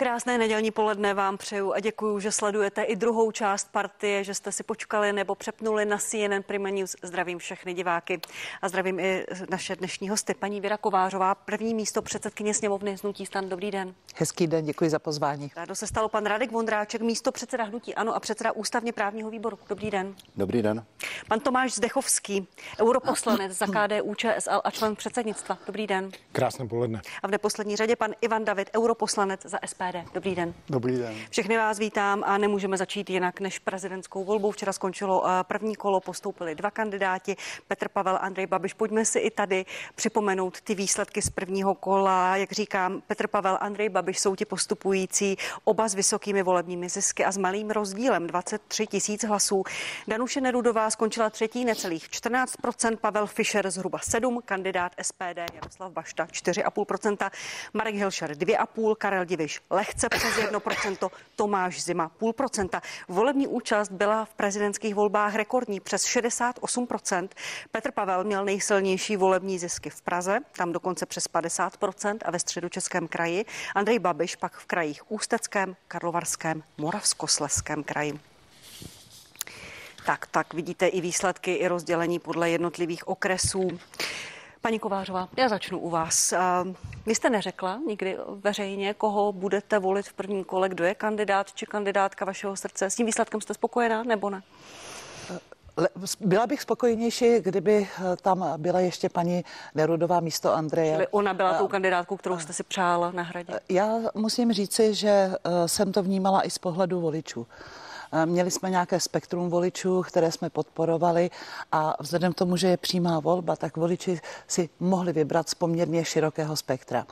[0.00, 4.52] Krásné nedělní poledne vám přeju a děkuji, že sledujete i druhou část partie, že jste
[4.52, 6.96] si počkali nebo přepnuli na CNN Prima News.
[7.02, 8.20] Zdravím všechny diváky
[8.62, 10.34] a zdravím i naše dnešní hosty.
[10.34, 13.48] Paní Věra Kovářová, první místo předsedkyně sněmovny Hnutí stan.
[13.48, 13.94] Dobrý den.
[14.16, 15.50] Hezký den, děkuji za pozvání.
[15.56, 19.58] Rádo se stalo pan Radek Vondráček, místo předseda Hnutí Ano a předseda ústavně právního výboru.
[19.68, 20.14] Dobrý den.
[20.36, 20.84] Dobrý den.
[21.28, 22.48] Pan Tomáš Zdechovský,
[22.80, 25.58] europoslanec za KDU ČSL a člen předsednictva.
[25.66, 26.10] Dobrý den.
[26.32, 27.02] Krásné poledne.
[27.22, 29.89] A v neposlední řadě pan Ivan David, europoslanec za SPD.
[30.14, 30.54] Dobrý den.
[30.68, 31.14] Dobrý den.
[31.30, 34.50] Všechny vás vítám a nemůžeme začít jinak než prezidentskou volbou.
[34.50, 37.36] Včera skončilo eh, první kolo, postoupili dva kandidáti,
[37.68, 38.74] Petr Pavel, Andrej Babiš.
[38.74, 39.64] Pojďme si i tady
[39.94, 42.36] připomenout ty výsledky z prvního kola.
[42.36, 47.32] Jak říkám, Petr Pavel, Andrej Babiš jsou ti postupující, oba s vysokými volebními zisky a
[47.32, 49.64] s malým rozdílem 23 tisíc hlasů.
[50.08, 57.30] Danuše Nerudová skončila třetí necelých 14% Pavel Fischer zhruba 7, kandidát SPD Jaroslav Bašta 4,5%
[57.74, 62.82] Marek Hilšer 2,5, Karel Diviš lehce přes 1%, Tomáš Zima půl procenta.
[63.08, 67.28] Volební účast byla v prezidentských volbách rekordní přes 68%.
[67.72, 72.68] Petr Pavel měl nejsilnější volební zisky v Praze, tam dokonce přes 50% a ve středu
[72.68, 73.44] Českém kraji.
[73.74, 78.20] Andrej Babiš pak v krajích Ústeckém, Karlovarském, Moravskosleském kraji.
[80.06, 83.78] Tak, tak vidíte i výsledky, i rozdělení podle jednotlivých okresů.
[84.62, 86.34] Paní Kovářová, já začnu u vás.
[87.06, 91.66] Vy jste neřekla nikdy veřejně, koho budete volit v prvním kole, kdo je kandidát či
[91.66, 92.90] kandidátka vašeho srdce.
[92.90, 94.42] S tím výsledkem jste spokojená nebo ne?
[96.20, 99.44] Byla bych spokojenější, kdyby eh, tam byla ještě paní
[99.74, 100.92] Nerudová místo Andreje.
[100.92, 103.56] Čili ona byla tou kandidátkou, kterou jste si přála nahradit?
[103.68, 107.46] Já musím říci, že eh, jsem to vnímala i z pohledu voličů.
[108.24, 111.30] Měli jsme nějaké spektrum voličů, které jsme podporovali
[111.72, 116.04] a vzhledem k tomu, že je přímá volba, tak voliči si mohli vybrat z poměrně
[116.04, 117.06] širokého spektra.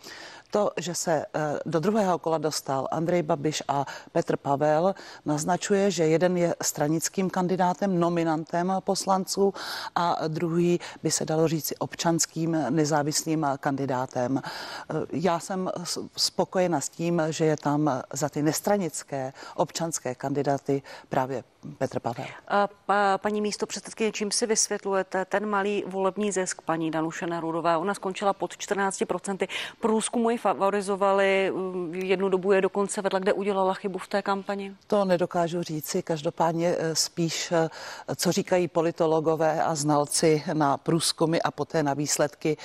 [0.51, 4.95] To, že se eh, do druhého kola dostal Andrej Babiš a Petr Pavel,
[5.25, 9.55] naznačuje, že jeden je stranickým kandidátem, nominantem poslanců
[9.95, 14.41] a druhý by se dalo říci občanským nezávislým kandidátem.
[14.41, 15.71] Eh, já jsem
[16.17, 21.45] spokojena s tím, že je tam za ty nestranické občanské kandidáty právě
[21.79, 22.27] Petr Pavel.
[22.49, 27.77] A pa, paní místo předsedkyně, čím si vysvětlujete ten malý volební zisk paní Danuše Nerudové?
[27.77, 29.49] Ona skončila pod 14%.
[29.81, 31.53] Průzkumu ji favorizovali,
[31.93, 34.77] jednu dobu je dokonce vedla, kde udělala chybu v té kampani?
[34.87, 37.69] To nedokážu říci, každopádně eh, spíš, eh,
[38.17, 42.57] co říkají politologové a znalci na průzkumy a poté na výsledky.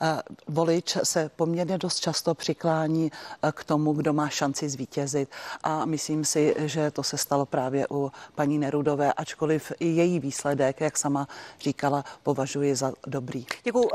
[0.00, 3.10] Eh, volič se poměrně dost často přiklání
[3.52, 5.30] k tomu, kdo má šanci zvítězit
[5.62, 10.80] a myslím si, že to se stalo právě u paní Nerudové, ačkoliv i její výsledek,
[10.80, 11.28] jak sama
[11.60, 13.46] říkala, považuji za dobrý.
[13.64, 13.88] Děkuji.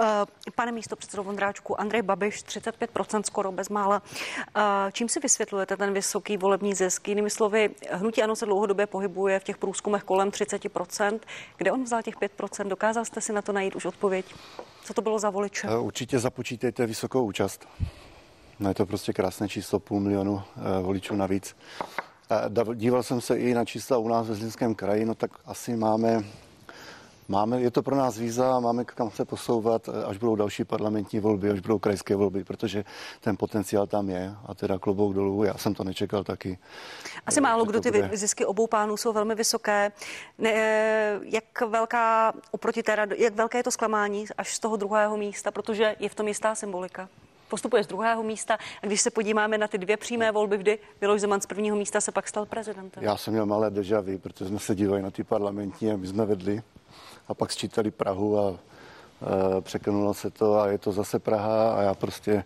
[0.55, 4.01] Pane místo předsedo Vondráčku, Andrej Babiš 35% skoro bezmála.
[4.91, 7.07] Čím si vysvětlujete ten vysoký volební zisk?
[7.07, 11.19] Jinými slovy, hnutí ano se dlouhodobě pohybuje v těch průzkumech kolem 30%.
[11.57, 12.67] Kde on vzal těch 5%?
[12.67, 14.25] Dokázal jste si na to najít už odpověď?
[14.83, 15.67] Co to bylo za voliče?
[15.71, 17.67] Eh, určitě započítejte vysokou účast.
[18.59, 21.55] No je to prostě krásné číslo, půl milionu eh, voličů navíc.
[22.73, 26.23] Díval jsem se i na čísla u nás ve Zlínském kraji, no tak asi máme
[27.27, 31.49] Máme, je to pro nás víza, máme kam se posouvat, až budou další parlamentní volby,
[31.49, 32.85] až budou krajské volby, protože
[33.21, 36.57] ten potenciál tam je a teda klobouk dolů, já jsem to nečekal taky.
[37.25, 38.09] Asi málo kdo ty bude.
[38.13, 39.91] zisky obou pánů jsou velmi vysoké.
[40.37, 40.51] Ne,
[41.23, 45.95] jak velká, oproti teda, jak velké je to zklamání až z toho druhého místa, protože
[45.99, 47.09] je v tom jistá symbolika?
[47.53, 48.57] Postupuje z druhého místa.
[48.83, 52.01] A když se podíváme na ty dvě přímé volby, kdy Miloš Zeman z prvního místa
[52.01, 53.03] se pak stal prezidentem.
[53.03, 56.25] Já jsem měl malé deja protože jsme se dívali na ty parlamentní a my jsme
[56.25, 56.61] vedli
[57.27, 61.81] a pak sčítali Prahu a e, překlenulo se to a je to zase Praha a
[61.81, 62.43] já prostě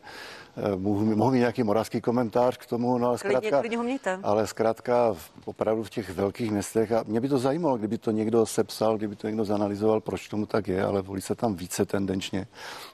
[0.78, 4.19] mohu, mohu mít nějaký moravský komentář k tomu, no ale zkrátka, klidně ho mějte.
[4.23, 8.45] ale zkrátka opravdu v těch velkých městech a mě by to zajímalo, kdyby to někdo
[8.45, 12.48] sepsal, kdyby to někdo zanalizoval, proč tomu tak je, ale volí se tam více tendenčně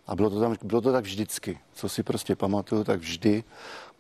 [0.08, 3.44] a bylo to, tam, bylo to tak vždycky, co si prostě pamatuju, tak vždy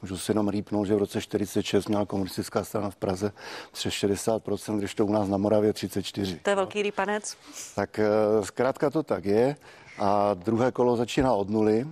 [0.03, 3.31] Můžu si jenom rýpnout, že v roce 46 měla komunistická strana v Praze
[3.71, 6.39] přes 60%, když to u nás na Moravě 34.
[6.39, 7.37] To je velký rýpanec.
[7.75, 8.05] Tak eh,
[8.41, 9.55] zkrátka to tak je.
[9.99, 11.87] A druhé kolo začíná od nuly.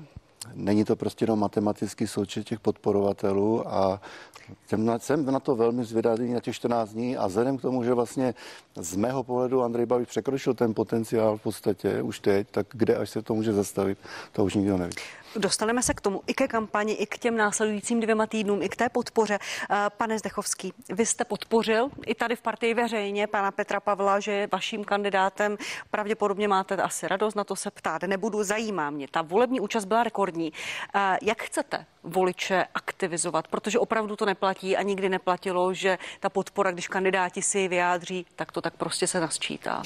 [0.56, 4.02] Není to prostě jenom matematický součet těch podporovatelů a
[4.68, 7.84] jsem na, jsem na to velmi zvědavý na těch 14 dní a vzhledem k tomu,
[7.84, 8.34] že vlastně
[8.76, 13.10] z mého pohledu Andrej Babiš překročil ten potenciál v podstatě už teď, tak kde až
[13.10, 13.98] se to může zastavit,
[14.32, 14.94] to už nikdo neví.
[15.36, 18.76] Dostaneme se k tomu i ke kampani, i k těm následujícím dvěma týdnům, i k
[18.76, 19.40] té podpoře.
[19.70, 24.32] Eh, pane Zdechovský, vy jste podpořil i tady v partii veřejně pana Petra Pavla, že
[24.32, 25.58] je vaším kandidátem.
[25.92, 28.44] Pravděpodobně máte asi radost, na to se ptát nebudu.
[28.44, 30.54] Zajímá mě, ta volební účast byla rekordní.
[30.96, 33.48] Eh, jak chcete voliče aktivizovat?
[33.48, 38.52] Protože opravdu to neplatí a nikdy neplatilo, že ta podpora, když kandidáti si vyjádří, tak
[38.52, 39.84] to tak prostě se nasčítá.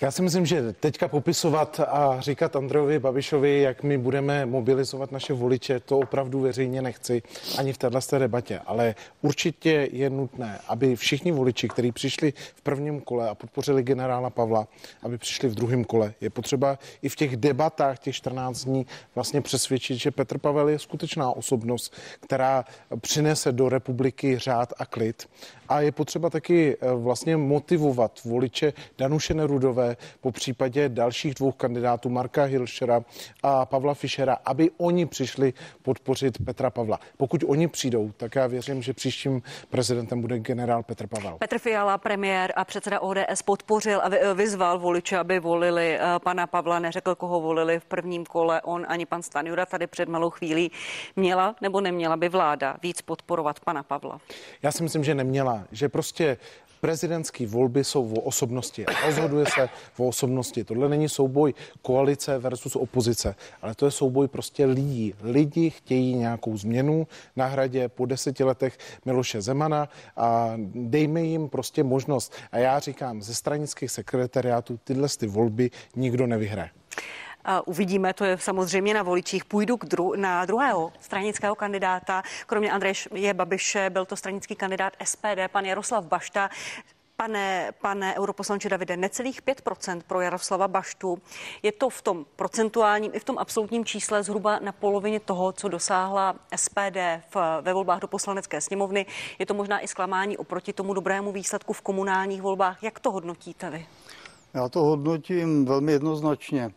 [0.00, 5.32] Já si myslím, že teďka popisovat a říkat Andrejovi Babišovi, jak my budeme mobilizovat naše
[5.32, 7.22] voliče, to opravdu veřejně nechci
[7.58, 13.00] ani v této debatě, ale určitě je nutné, aby všichni voliči, kteří přišli v prvním
[13.00, 14.68] kole a podpořili generála Pavla,
[15.02, 16.14] aby přišli v druhém kole.
[16.20, 20.78] Je potřeba i v těch debatách těch 14 dní vlastně přesvědčit, že Petr Pavel je
[20.78, 22.64] skutečná osobnost, která
[23.00, 25.28] přinese do republiky řád a klid.
[25.68, 29.87] A je potřeba taky eh, vlastně motivovat voliče Danuše Nerudové,
[30.20, 33.02] po případě dalších dvou kandidátů, Marka Hilšera
[33.42, 35.52] a Pavla Fischera, aby oni přišli
[35.82, 37.00] podpořit Petra Pavla.
[37.16, 41.36] Pokud oni přijdou, tak já věřím, že příštím prezidentem bude generál Petr Pavel.
[41.38, 46.78] Petr Fiala, premiér a předseda ODS podpořil a vyzval voliče, aby volili eh, pana Pavla,
[46.78, 48.62] neřekl, koho volili v prvním kole.
[48.62, 50.70] On ani pan Stanjura tady před malou chvílí
[51.16, 54.20] měla nebo neměla by vláda víc podporovat pana Pavla?
[54.62, 56.36] Já si myslím, že neměla že prostě
[56.80, 60.64] prezidentské volby jsou o osobnosti rozhoduje se o osobnosti.
[60.64, 65.14] Tohle není souboj koalice versus opozice, ale to je souboj prostě lidí.
[65.22, 71.84] Lidi chtějí nějakou změnu na hradě po deseti letech Miloše Zemana a dejme jim prostě
[71.84, 72.34] možnost.
[72.52, 76.70] A já říkám, ze stranických sekretariátů tyhle ty volby nikdo nevyhraje.
[77.64, 79.44] Uvidíme, to je samozřejmě na voličích.
[79.44, 82.22] Půjdu k dru- na druhého stranického kandidáta.
[82.46, 86.50] Kromě Andreje Babiše byl to stranický kandidát SPD, pan Jaroslav Bašta.
[87.16, 91.18] Pane, pane europoslanče Davide, necelých 5% pro Jaroslava Baštu.
[91.62, 95.68] Je to v tom procentuálním i v tom absolutním čísle zhruba na polovině toho, co
[95.68, 96.96] dosáhla SPD
[97.34, 99.06] v, ve volbách do poslanecké sněmovny.
[99.38, 102.82] Je to možná i zklamání oproti tomu dobrému výsledku v komunálních volbách.
[102.82, 103.86] Jak to hodnotíte vy?
[104.54, 106.70] Já to hodnotím velmi jednoznačně.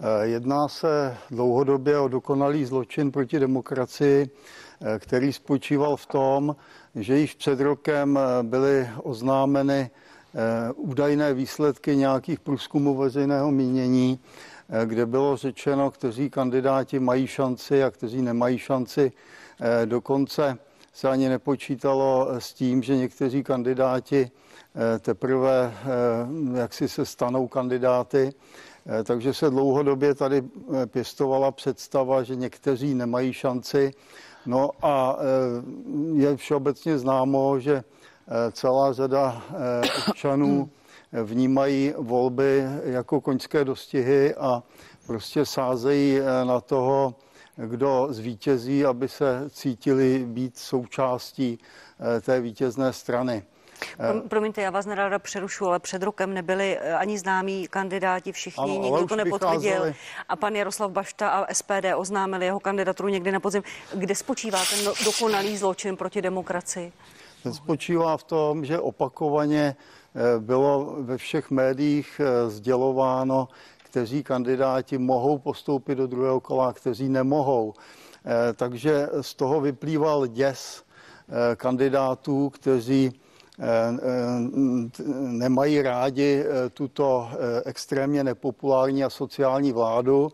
[0.00, 4.30] Eh, jedná se dlouhodobě o dokonalý zločin proti demokracii,
[4.80, 6.56] eh, který spočíval v tom,
[6.94, 9.90] že již před rokem eh, byly oznámeny
[10.74, 14.20] údajné výsledky nějakých průzkumů veřejného mínění,
[14.84, 19.12] kde bylo řečeno, kteří kandidáti mají šanci a kteří nemají šanci.
[19.84, 20.58] Dokonce
[20.92, 24.30] se ani nepočítalo s tím, že někteří kandidáti
[25.00, 25.74] teprve
[26.54, 28.32] jak si se stanou kandidáty.
[28.88, 33.90] Eh, takže se dlouhodobě tady eh, pěstovala představa, že někteří nemají šanci.
[34.46, 37.84] No a eh, je všeobecně známo, že
[38.52, 39.42] celá řada
[40.08, 40.70] občanů
[41.24, 44.62] vnímají volby jako koňské dostihy a
[45.06, 47.14] prostě sázejí na toho,
[47.56, 51.58] kdo zvítězí, aby se cítili být součástí
[52.20, 53.42] té vítězné strany.
[54.28, 58.82] Promiňte, já vás nerada přerušu, ale před rokem nebyli eh, ani známí kandidáti, všichni, ano,
[58.82, 59.60] nikdo to nepotvrdil.
[59.60, 59.94] Vycházeli.
[60.28, 63.62] A pan Jaroslav Bašta a SPD oznámili jeho kandidaturu někdy na podzim.
[63.94, 66.92] Kde spočívá ten dokonalý zločin proti demokracii?
[67.42, 73.48] Ten spočívá v tom, že opakovaně eh, bylo ve všech médiích eh, sdělováno,
[73.84, 77.74] kteří kandidáti mohou postoupit do druhého kola, kteří nemohou.
[78.54, 80.82] Takže z toho vyplýval děs
[81.56, 83.25] kandidátů, kteří Eh, eh,
[85.20, 87.28] nemají rádi eh, tuto
[87.64, 90.32] extrémně nepopulární a sociální vládu.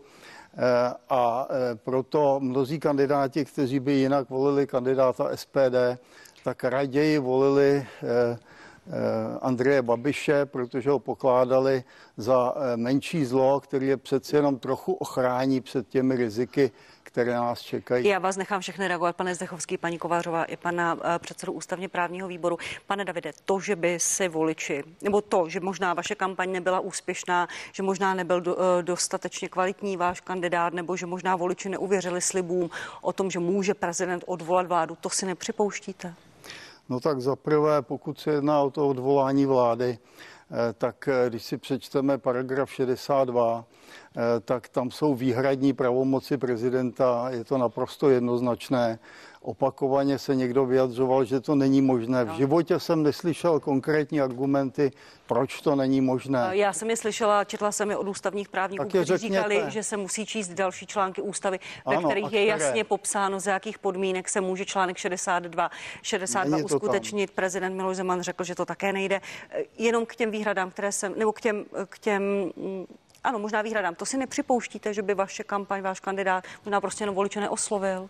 [1.09, 5.97] A proto mnozí kandidáti, kteří by jinak volili kandidáta SPD,
[6.43, 7.85] tak raději volili
[9.41, 11.83] Andreje Babiše, protože ho pokládali
[12.17, 16.71] za menší zlo, který je přeci jenom trochu ochrání před těmi riziky,
[17.03, 18.07] které nás čekají.
[18.07, 22.27] Já vás nechám všechny reagovat, pane Zdechovský, paní Kovářová i pana eh, předsedu ústavně právního
[22.27, 22.57] výboru.
[22.87, 27.47] Pane Davide, to, že by si voliči, nebo to, že možná vaše kampaň nebyla úspěšná,
[27.71, 32.69] že možná nebyl do, eh, dostatečně kvalitní váš kandidát, nebo že možná voliči neuvěřili slibům
[33.01, 36.13] o tom, že může prezident odvolat vládu, to si nepřipouštíte?
[36.89, 39.97] No tak zaprvé, pokud se jedná o to odvolání vlády,
[40.77, 43.65] tak když si přečteme paragraf 62,
[44.15, 48.99] Eh, tak tam jsou výhradní pravomoci prezidenta, je to naprosto jednoznačné.
[49.43, 52.23] Opakovaně se někdo vyjadřoval, že to není možné.
[52.23, 52.35] V no.
[52.35, 54.91] životě jsem neslyšel konkrétní argumenty,
[55.27, 56.47] proč to není možné.
[56.51, 59.49] Eh, já jsem je slyšela, četla jsem je od ústavních právníků, kteří řekněte.
[59.49, 63.51] říkali, že se musí číst další články ústavy, ve ano, kterých je jasně popsáno, za
[63.51, 65.71] jakých podmínek se může článek 62,
[66.01, 67.29] 62 uskutečnit.
[67.29, 67.35] Tam.
[67.35, 69.21] Prezident Miloš Zeman řekl, že to také nejde.
[69.49, 72.23] Eh, jenom k těm výhradám, které jsem, nebo k těm, k těm
[72.55, 72.85] mm,
[73.23, 73.95] ano, možná výhradám.
[73.95, 78.09] To si nepřipouštíte, že by vaše kampaň, váš kandidát možná prostě jenom voliče neoslovil?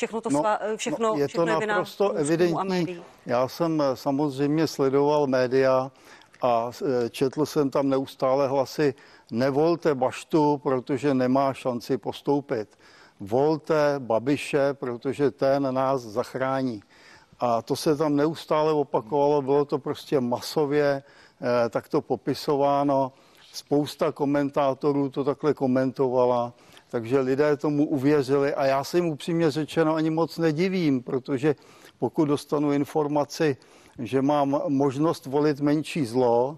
[0.00, 3.02] Všechno to, No, svá, všechno, no, je všechno to je naprosto evidentní.
[3.26, 5.90] Já jsem eh, samozřejmě sledoval média
[6.42, 6.70] a
[7.04, 8.94] eh, četl jsem tam neustále hlasy
[9.30, 12.78] nevolte Baštu, protože nemá šanci postoupit.
[13.20, 16.82] Volte Babiše, protože ten nás zachrání.
[17.40, 23.12] A to se tam neustále opakovalo, bylo to prostě masově eh, takto popisováno.
[23.52, 26.52] Spousta komentátorů to takhle komentovala,
[26.90, 31.54] takže lidé tomu uvěřili a já se jim upřímně řečeno ani moc nedivím, protože
[31.98, 33.56] pokud dostanu informaci,
[33.98, 36.56] že mám možnost volit menší zlo,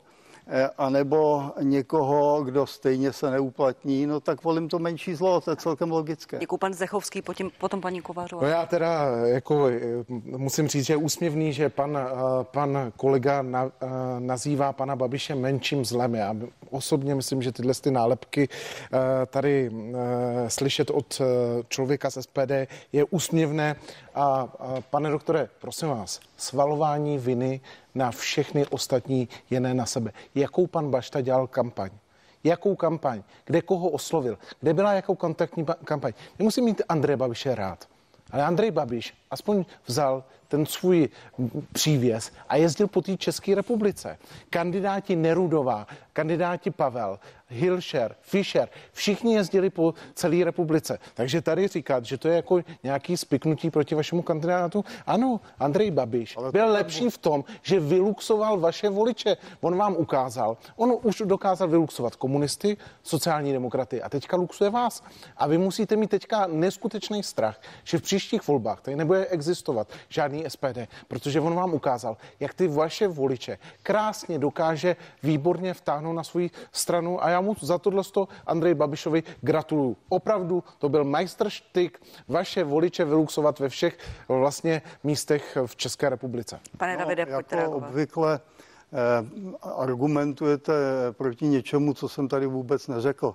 [0.78, 5.90] anebo někoho, kdo stejně se neuplatní, no tak volím to menší zlo, to je celkem
[5.90, 6.38] logické.
[6.38, 8.42] Děkuji pan Zdechovský, potom, potom paní Kovářová.
[8.42, 9.80] No já teda jako eh,
[10.37, 12.11] musím říct, že je úsměvný, že pan, eh,
[12.42, 13.87] pan kolega na, eh,
[14.18, 16.14] nazývá pana Babiše menším zlem.
[16.14, 16.34] Já
[16.70, 18.49] osobně myslím, že tyhle ty nálepky
[19.26, 19.70] tady
[20.49, 21.22] slyšet od
[21.68, 23.76] člověka z SPD je úsměvné.
[24.14, 24.49] A
[24.90, 27.61] pane doktore, prosím vás, svalování viny
[27.94, 30.12] na všechny ostatní je ne na sebe.
[30.34, 31.90] Jakou pan Bašta dělal kampaň?
[32.44, 33.22] Jakou kampaň?
[33.44, 34.38] Kde koho oslovil?
[34.61, 36.12] Kde byla jakou kontaktní kampaň?
[36.38, 37.88] Nemusí mít Andrej Babiše rád.
[38.30, 41.08] Ale Andrej Babiš aspoň vzal ten svůj
[41.72, 44.18] přívěs a jezdil po té České republice.
[44.50, 50.98] Kandidáti Nerudová, kandidáti Pavel, Hilšer, Fischer, všichni jezdili po celé republice.
[51.14, 56.36] Takže tady říkat, že to je jako nějaký spiknutí proti vašemu kandidátu, ano, Andrej Babiš
[56.36, 59.36] Ale byl to- lepší v tom, že vyluxoval vaše voliče.
[59.60, 65.02] On vám ukázal, on už dokázal vyluxovat komunisty, sociální demokraty a teďka luxuje vás.
[65.36, 70.44] A vy musíte mít teďka neskutečný strach, že v příštích volbách tady nebude existovat žádný
[70.48, 76.48] SPD, protože on vám ukázal, jak ty vaše voliče krásně dokáže výborně vtáhnout na svou
[76.72, 78.02] stranu a já mu za tohle
[78.46, 79.96] Andrej Babišovi gratuluju.
[80.08, 83.98] Opravdu to byl majstrštyk vaše voliče vyluxovat ve všech
[84.28, 86.60] vlastně místech v České republice.
[86.76, 87.88] Pane Davide, pojďte jako reagovat.
[87.88, 88.40] obvykle
[88.92, 90.72] eh, argumentujete
[91.12, 93.34] proti něčemu, co jsem tady vůbec neřekl.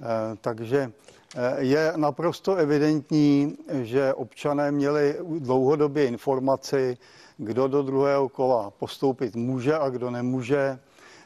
[0.00, 0.04] Eh,
[0.40, 1.17] takže eh,
[1.58, 6.98] je naprosto evidentní, že občané měli dlouhodobě informaci,
[7.36, 10.78] kdo do druhého kola postoupit může a kdo nemůže.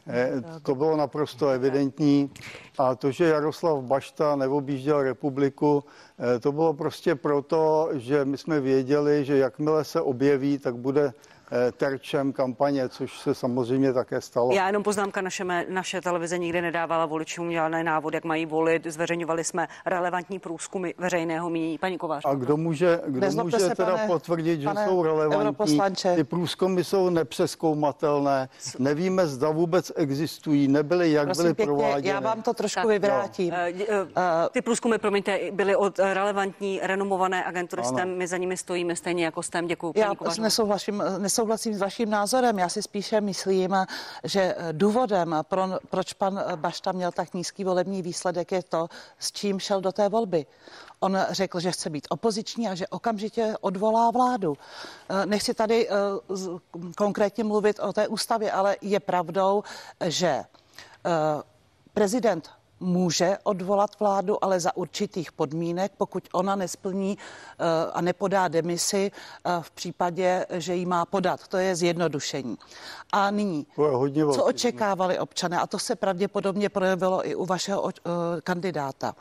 [0.06, 2.30] Eh, To bylo naprosto evidentní.
[2.78, 5.84] A to, že Jaroslav Bašta neobjížděl republiku,
[6.18, 11.04] eh, to bylo prostě proto, že my jsme věděli, že jakmile se objeví, tak bude
[11.06, 11.31] eh,
[11.76, 14.52] terčem kampaně, což se samozřejmě také stalo.
[14.52, 18.86] Já jenom poznámka, naše, naše televize nikdy nedávala voličům žádný návod, jak mají volit.
[18.86, 21.78] Zveřejňovali jsme relevantní průzkumy veřejného mínění.
[21.78, 22.22] Paní Kovář.
[22.24, 25.78] A kdo může, kdo Nezlobte může se, teda pane- potvrdit, že pane jsou relevantní?
[26.14, 32.08] Ty průzkumy jsou nepřeskoumatelné, nevíme, zda vůbec existují, nebyly, jak Prosím byly pěkně, prováděny.
[32.08, 33.52] já vám to trošku Tak, vyvrátím.
[33.54, 34.06] Eh, eh,
[34.52, 37.84] Ty průzkumy, promiňte, byly od eh, relevantní, renomované agentury.
[37.84, 38.16] STEM.
[38.16, 39.66] My za nimi stojíme stejně jako STEM.
[39.66, 39.92] Děkuji.
[39.96, 40.42] Já Paní Kovářová.
[40.44, 42.58] nesouhlasím, nesouhlasím s vaším názorem.
[42.58, 43.76] Já si spíše myslím,
[44.24, 49.60] že důvodem, pro, proč pan Bašta měl tak nízký volební výsledek, je to, s čím
[49.60, 50.46] šel do té volby.
[51.00, 54.56] On řekl, že chce být opoziční a že okamžitě odvolá vládu.
[55.08, 55.92] Eh, Nechci tady eh,
[56.96, 59.62] konkrétně mluvit o té ústavě, ale je pravdou,
[60.06, 60.44] že eh,
[61.94, 62.50] prezident
[62.82, 69.50] může odvolat vládu, ale za určitých podmínek, pokud ona nesplní eh, a nepodá demisi eh,
[69.60, 71.48] v případě, že jí má podat.
[71.48, 72.58] To je zjednodušení.
[73.12, 78.10] A nyní, hodně co očekávali občané, a to se pravděpodobně projevilo i u vašeho eh,
[78.40, 79.14] kandidáta.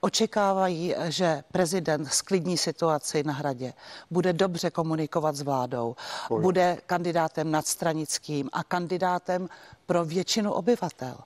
[0.00, 3.72] Očekávají, že prezident sklidní situaci na hradě,
[4.10, 5.96] bude dobře komunikovat s vládou,
[6.40, 9.48] bude kandidátem nadstranickým a kandidátem
[9.86, 11.16] pro většinu obyvatel.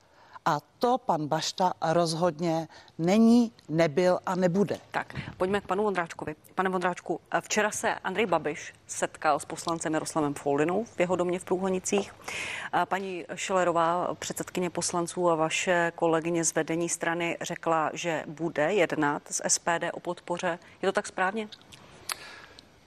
[0.44, 2.68] A to pan Bašta rozhodně
[2.98, 4.78] není, nebyl a nebude.
[4.90, 6.34] Tak, pojďme k panu Vondráčkovi.
[6.54, 11.38] Pane Vondráčku, eh, včera se Andrej Babiš setkal s poslancem Jaroslavem Foldinou v jeho domě
[11.38, 12.14] v Průhonicích.
[12.72, 19.22] A Paní Šilerová, předsedkyně poslanců a vaše kolegyně z vedení strany řekla, že bude jednat
[19.30, 20.58] s SPD o podpoře.
[20.82, 21.48] Je to tak správně?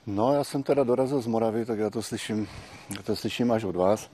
[0.06, 2.48] No, já jsem teda dorazil z Moravy, tak já to slyším,
[2.96, 4.10] já to slyším až od vás.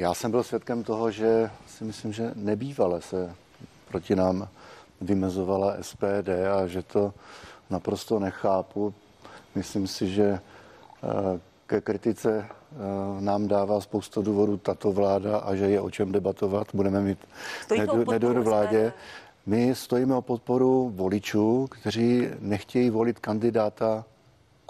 [0.00, 3.34] Já jsem byl svědkem toho, že si myslím, že nebývale se
[3.88, 4.48] proti nám
[5.00, 7.12] vymezovala SPD a že to
[7.70, 8.94] naprosto nechápu.
[9.54, 12.76] Myslím si, že eh, ke kritice eh,
[13.20, 16.68] nám dává spoustu důvodů tato vláda a že je o čem debatovat.
[16.74, 17.18] Budeme mít
[18.08, 18.92] nedůvěru vládě.
[19.46, 24.04] My stojíme o podporu voličů, kteří nechtějí volit kandidáta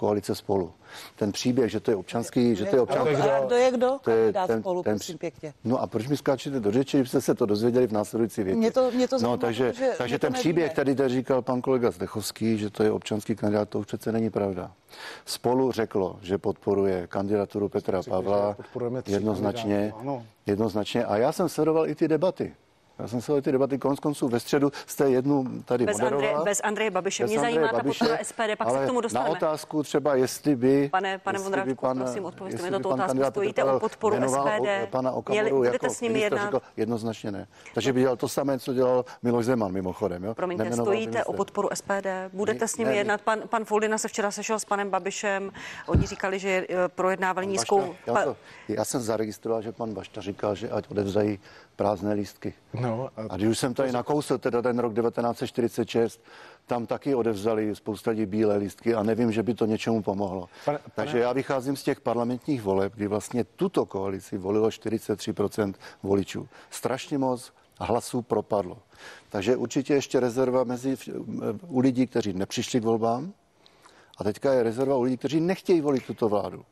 [0.01, 0.71] koalice spolu.
[1.15, 3.15] Ten příběh, že to je občanský, že to je občanský.
[3.15, 3.99] A kdo je kdo?
[4.03, 5.53] To je Kandidát ten, spolu, ten, prosím pěkně.
[5.63, 8.57] No a proč mi skáčete do řeči, když jste se to dozvěděli v následující větě?
[8.57, 11.61] Mě to- mě to no, zajímá, takže, protože takže ten příběh, který tady říkal pan
[11.61, 14.71] kolega Zdechovský, že to je občanský kandidát, to už přece není pravda.
[15.25, 18.57] Spolu řeklo, že podporuje kandidaturu Petra Pavla
[19.07, 19.93] jednoznačně,
[20.45, 21.05] jednoznačně.
[21.05, 22.53] A já jsem sledoval i ty debaty.
[23.01, 26.27] Já jsem sledoval ty debaty konec konců ve středu jste jednu tady Bez moderovala.
[26.29, 27.25] Andreje, bez Andreje Babiše.
[27.25, 29.29] Mě Bez zajímá Andreje ta podpora SPD, pak se ale k tomu dostaneme.
[29.29, 30.89] Na otázku třeba, jestli by...
[30.91, 33.23] Pane- pane jestli Vondráčku, by prosím, odpovězte mi na pan otázku.
[33.29, 34.83] Stojíte o podporu SPD?
[34.83, 36.41] o- pana Měli- Okamuru budete jako s nimi jednat?
[36.43, 37.47] řekl, jednoznačně ne.
[37.73, 40.23] Takže by dělal to samé, co dělal Miloš Zeman mimochodem.
[40.23, 40.33] Jo?
[40.33, 41.33] Promiňte, Nemenoval stojíte ministra.
[41.33, 42.07] o podporu SPD?
[42.33, 43.21] Budete Ne, s nimi ne, jednat?
[43.21, 45.51] Pan, pan Foldina se včera sešel s panem Babišem.
[45.87, 47.95] Oni říkali, že eh, projednávali nízkou...
[48.07, 48.35] Já, to,
[48.67, 51.39] já jsem zaregistroval, že pan Bašta říkal, že ať odevzají
[51.75, 52.53] prázdné lístky.
[52.73, 52.90] No,
[53.29, 56.21] A když už jsem tady nakousil teda ten rok 1946,
[56.65, 60.49] tam taky odevzali spousta lidí bílé lístky a nevím, že by to něčemu pomohlo.
[60.65, 66.47] Pane- Takže já vycházím z těch parlamentních voleb, kdy vlastně tuto koalici volilo 43% voličů.
[66.69, 68.77] Strašně moc hlasů propadlo.
[69.29, 70.97] Takže určitě ještě rezerva mezi
[71.67, 73.33] u lidí, kteří nepřišli k volbám,
[74.17, 76.65] a teďka je rezerva u lidí, kteří nechtějí volit tuto vládu.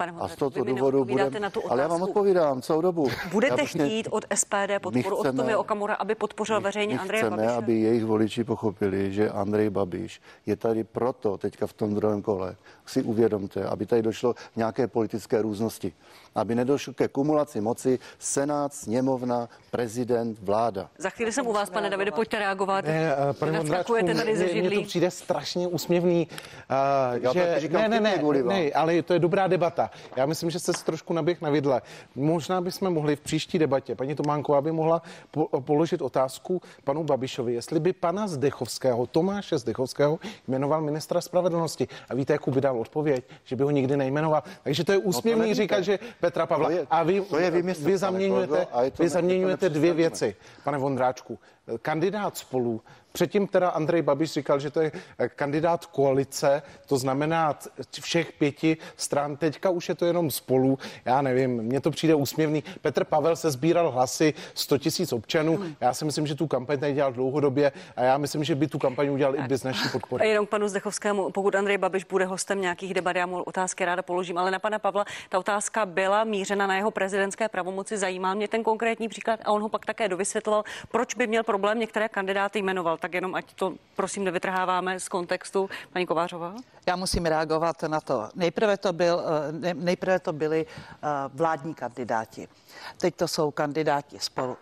[0.00, 1.40] Pane A z tohoto důvodu budeme...
[1.40, 3.08] na tu Ale já vám odpovídám celou dobu.
[3.32, 7.54] Budete chtít od SPD podporu od chceme- Tomio Okamura, aby podpořil veřejně Andreje chceme, Babiše?
[7.56, 12.56] aby jejich voliči pochopili, že Andrej Babiš je tady proto teďka v tom druhém kole.
[12.90, 15.92] Si uvědomte, aby tady došlo k nějaké politické různosti.
[16.34, 20.90] Aby nedošlo ke kumulaci moci Senát, sněmovna, prezident, vláda.
[20.98, 22.84] Za chvíli jsem u vás, pane Davide, pojďte reagovat.
[22.84, 24.84] Ne, eh, pane Vondráčku, tady ze mně, mně to židlí.
[24.84, 26.28] přijde strašně úsměvný.
[26.30, 29.90] Uh, Já že, říkám ne, ne, ne, ne, ale to je dobrá debata.
[30.16, 31.82] Já myslím, že jste se trošku naběh na vidle.
[32.14, 37.54] Možná bychom mohli v příští debatě, paní Tománková by mohla po, položit otázku panu Babišovi,
[37.54, 40.18] jestli by pana Zdechovského, Tomáše Zdechovského,
[40.48, 41.88] jmenoval ministra spravedlnosti.
[42.08, 44.42] A víte, jakou by dal odpověď, že by ho nikdy nejmenoval.
[44.62, 46.68] Takže to je úsměvný No říkat, že Petra Pavla.
[46.68, 49.68] To je- a vy, to je vymysl, vy zaměňujete, kolego, a je to vy zaměňujete
[49.68, 51.38] dvě věci, pane Vondráčku.
[51.82, 52.80] Kandidát spolu.
[53.12, 57.58] Předtím teda Andrej Babiš říkal, že to je eh, kandidát koalice, to znamená
[58.00, 59.36] všech pěti stran.
[59.36, 60.78] Teďka už je to jenom spolu.
[61.04, 62.64] Já nevím, mně to přijde úsměvný.
[62.80, 65.58] Petr Pavel se sbíral hlasy 100 tisíc občanů.
[65.80, 68.78] Já si myslím, že tu kampaň tady dělal dlouhodobě a já myslím, že by tu
[68.78, 70.28] kampaň udělal i bez naší A podpory.
[70.28, 74.02] jenom k panu Zdechovskému, pokud Andrej Babiš bude hostem nějakých debat, já mu otázky ráda
[74.02, 77.98] položím, ale na pana Pavla ta otázka byla mířena na jeho prezidentské pravomoci.
[77.98, 81.59] Zajímá mě ten konkrétní příklad a on ho pak také dovysvětloval, proč by měl problém
[81.74, 82.96] některé kandidáty jmenoval.
[82.96, 85.70] Tak jenom ať to prosím nevytrháváme z kontextu.
[85.92, 86.54] Paní Kovářová?
[86.86, 88.28] Já musím reagovat na to.
[88.34, 90.96] Nejprve to, byl, eh, ne- nejprve to byli eh,
[91.34, 92.48] vládní kandidáti.
[92.96, 94.56] Teď to jsou kandidáti spolu.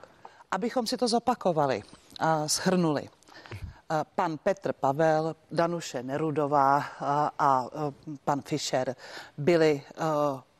[0.50, 1.82] Abychom si to zopakovali
[2.20, 3.08] a shrnuli.
[3.90, 6.84] Eh, Pan Petr Pavel, Danuše Nerudová
[7.38, 7.66] a,
[8.24, 8.96] pan Fischer
[9.38, 9.82] byli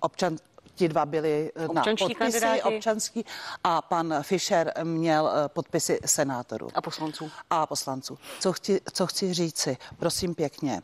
[0.01, 0.37] občan,
[0.79, 2.63] ti dva byli eh, na podpisy kandidáti.
[2.63, 3.25] občanský
[3.65, 7.31] a pan Fischer měl eh, podpisy senátorů A poslanců.
[7.51, 8.19] a poslanců.
[8.41, 10.81] Co chci, co chci říci, prosím pěkně,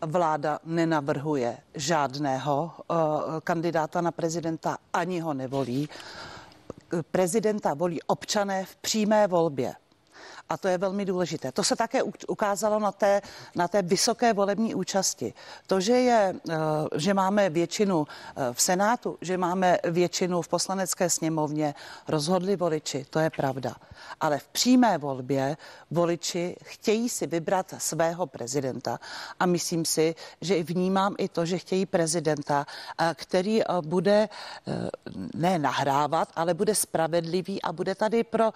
[0.00, 2.96] vláda nenavrhuje žádného uh,
[3.44, 5.88] kandidáta na prezidenta, ani ho nevolí.
[7.10, 9.74] Prezidenta volí občané v přímé volbě.
[10.50, 11.52] A to je velmi důležité.
[11.52, 13.22] To se také ukázalo na té,
[13.54, 15.34] na té vysoké volební účasti.
[15.66, 16.56] To, že, je, eh,
[16.96, 21.74] že máme většinu eh, v Senátu, že máme většinu v poslanecké sněmovně,
[22.08, 23.74] rozhodli voliči, to je pravda.
[24.20, 25.56] Ale v přímé volbě
[25.90, 28.98] voliči chtějí si vybrat svého prezidenta
[29.40, 34.88] a myslím si, že vnímám i to, že chtějí prezidenta, eh, který eh, bude eh,
[35.34, 38.52] ne nahrávat, ale bude spravedlivý a bude tady pro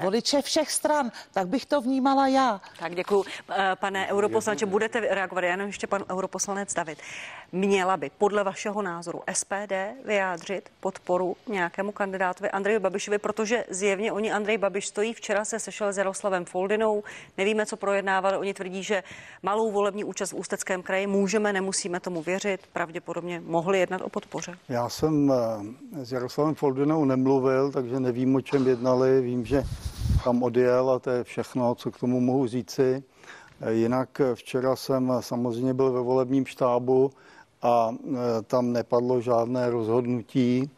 [0.00, 1.10] voliče všech stran.
[1.32, 2.60] Tak bych to vnímala já.
[2.78, 3.24] Tak děkuji.
[3.80, 6.98] Pane europoslanče, budete reagovat, jenom ještě pan europoslanec David.
[7.52, 9.72] Měla by podle vašeho názoru SPD
[10.04, 15.14] vyjádřit podporu nějakému kandidátovi Andreji Babišovi, protože zjevně oni Andrej Babiš stojí.
[15.14, 17.02] Včera se sešel s Jaroslavem Foldinou,
[17.38, 18.36] nevíme, co projednávali.
[18.36, 19.02] Oni tvrdí, že
[19.42, 22.60] malou volební účast v Ústeckém kraji můžeme, nemusíme tomu věřit.
[22.72, 24.58] Pravděpodobně mohli jednat o podpoře.
[24.68, 29.20] Já jsem eh, s Jaroslavem Foldinou nemluvil, takže nevím, o čem jednali.
[29.20, 29.64] Vím, že
[30.24, 33.02] tam odjel a to je všechno, co k tomu mohu říci.
[33.60, 37.10] Eh, Jinak eh, včera jsem samozřejmě byl ve volebním štábu
[37.62, 37.94] a
[38.46, 40.70] tam nepadlo žádné rozhodnutí.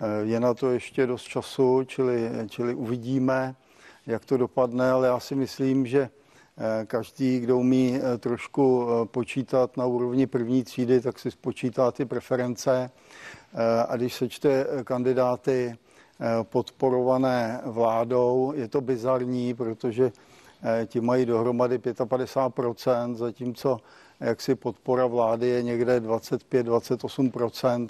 [0.00, 3.54] Eh, Je na to ještě dost času, čili, čili uvidíme,
[4.06, 6.00] jak to dopadne, ale já si myslím, že
[6.58, 12.04] eh, každý, kdo umí eh, trošku počítat na úrovni první třídy, tak si spočítá ty
[12.04, 12.90] preference
[13.88, 15.76] a když sečte kandidáty
[16.42, 20.12] podporované vládou, je to bizarní, protože
[20.86, 23.80] ti mají dohromady 55%, zatímco
[24.20, 27.88] jak si podpora vlády je někde 25-28%.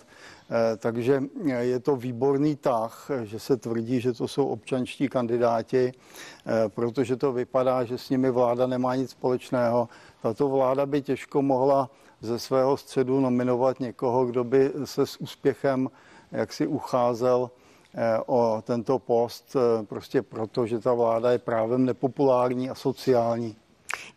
[0.50, 1.22] Eh, takže
[1.58, 7.32] je to výborný tah, že se tvrdí, že to jsou občanští kandidáti, eh, protože to
[7.32, 9.88] vypadá, že s nimi vláda nemá nic společného.
[10.22, 15.90] Tato vláda by těžko mohla ze svého středu nominovat někoho, kdo by se s úspěchem
[16.32, 17.50] jaksi ucházel
[17.94, 19.56] eh, o tento post,
[19.88, 23.56] prostě proto, že ta vláda je právem nepopulární a sociální.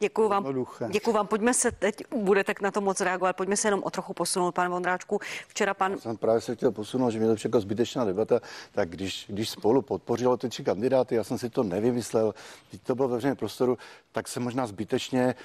[0.01, 0.65] Děkuji vám.
[0.89, 1.27] Děkuji vám.
[1.27, 4.69] Pojďme se teď, budete na to moc reagovat, pojďme se jenom o trochu posunout, pane
[4.69, 5.19] Vondráčku.
[5.47, 5.91] Včera pan...
[5.91, 8.39] Já jsem právě se chtěl posunout, že mě to všechno zbytečná debata,
[8.71, 12.33] tak když, když spolu podpořilo ty tři kandidáty, já jsem si to nevymyslel,
[12.71, 13.77] teď to bylo ve veřejném prostoru,
[14.11, 15.35] tak se možná zbytečně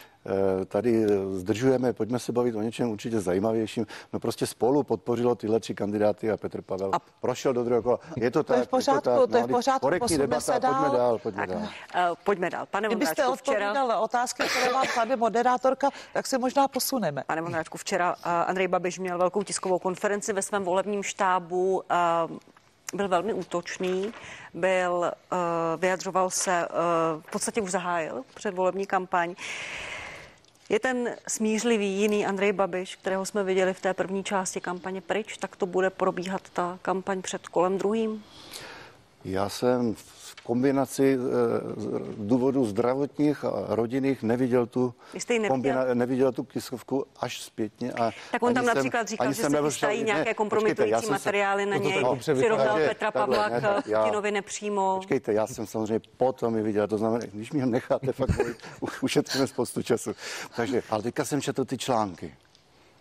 [0.67, 3.87] tady zdržujeme, pojďme se bavit o něčem určitě zajímavějším.
[4.13, 7.99] No prostě spolu podpořilo tyhle tři kandidáty a Petr Pavel a prošel do druhého kola.
[8.17, 9.81] Je to, to tak, je v pořádku, je to, tak, to je v no, pořádku,
[9.81, 10.75] korektní debata, se dál.
[10.75, 11.69] pojďme dál, pojďme tak, dál.
[12.11, 12.67] Uh, pojďme dál.
[12.67, 13.99] Pane Kdybyste odpovídal včera...
[13.99, 17.23] otázky, které má tady moderátorka, tak se možná posuneme.
[17.27, 21.83] Pane Vondráčku, včera uh, Andrej Babiš měl velkou tiskovou konferenci ve svém volebním štábu.
[22.31, 22.39] Uh,
[22.95, 24.13] byl velmi útočný,
[24.55, 25.39] byl, uh,
[25.81, 29.31] vyjadřoval se, uh, v podstatě už zahájil předvolební kampaň.
[29.31, 29.37] Uh,
[30.69, 35.37] je ten smířlivý jiný Andrej Babiš, kterého jsme viděli v té první části kampaně pryč,
[35.37, 38.25] tak to bude probíhat ta kampaň před kolem druhým?
[39.25, 39.97] Já jsem
[40.45, 41.19] kombinaci
[41.77, 44.95] z důvodů zdravotních a rodinných neviděl tu,
[45.49, 47.93] kombina, neviděl tu kiskovku až zpětně.
[47.93, 52.05] A tak on tam například jsem, říkal, že se chystají nějaké kompromitující materiály na něj.
[52.19, 54.97] Přirovnal Petra Pavla k Putinovi nepřímo.
[54.97, 58.57] Počkejte, já jsem samozřejmě potom i viděl, to znamená, když mi ho necháte fakt mluvit,
[59.01, 60.13] ušetříme spoustu času.
[60.57, 62.35] Takže, ale teďka jsem četl ty články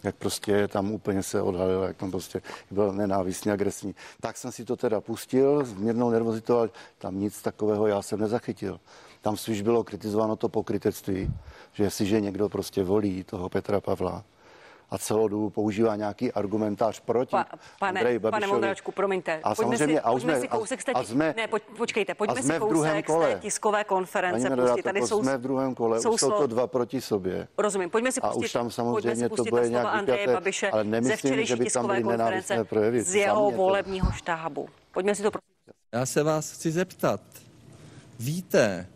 [0.04, 3.96] jak prostě tam úplně se odhalil, jak tam prostě byl nenávistný, agresivní.
[4.22, 8.20] Tak jsem si to teda pustil s mírnou nervozitou, ale tam nic takového já jsem
[8.20, 8.80] nezachytil.
[9.22, 11.34] Tam spíš bylo kritizováno to pokrytectví,
[11.74, 14.24] že jestliže někdo prostě volí toho Petra Pavla,
[14.94, 17.46] a celou dobu používá nějaký argumentář proti pa,
[17.80, 18.42] pane, Andreji Babišovi.
[18.42, 19.40] Pane Vondračku, promiňte.
[19.44, 21.64] A pojďme samozřejmě, si, a pojďme jsme, si kousek z té, a jsme, ne, pojď,
[21.78, 24.50] počkejte, pojďme si kousek z té tiskové konference.
[24.50, 24.84] Pustit.
[24.84, 27.48] Tady jsou, jsme v druhém kole, jsou, už jsou to dva proti sobě.
[27.58, 31.46] Rozumím, pojďme si pustit, a už tam samozřejmě to bude nějak Andreje Babiše ale nemyslím,
[31.46, 33.04] že by tam byly nenávistné projevy.
[33.04, 34.70] Z jeho volebního štábu.
[34.92, 35.48] Pojďme si to prosím.
[35.92, 37.22] Já se vás chci zeptat.
[38.20, 38.88] Víte,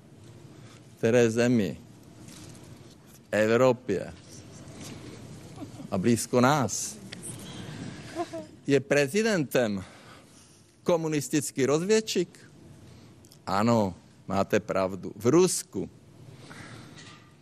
[0.97, 1.77] které zemi
[2.27, 4.13] v Evropě
[5.91, 6.97] a blízko nás
[8.67, 9.83] je prezidentem
[10.83, 12.39] komunistický rozvědčík?
[13.47, 13.95] Ano,
[14.27, 15.11] máte pravdu.
[15.15, 15.89] V Rusku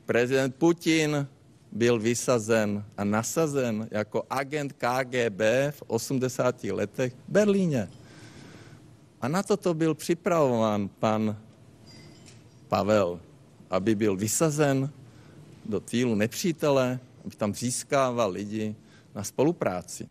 [0.05, 1.27] prezident Putin
[1.71, 6.63] byl vysazen a nasazen jako agent KGB v 80.
[6.63, 7.89] letech v Berlíně.
[9.21, 11.37] A na toto byl připravován pan
[12.67, 13.19] Pavel,
[13.69, 14.89] aby byl vysazen
[15.65, 18.75] do týlu nepřítele aby tam získával lidi
[19.15, 20.09] na spolupráci.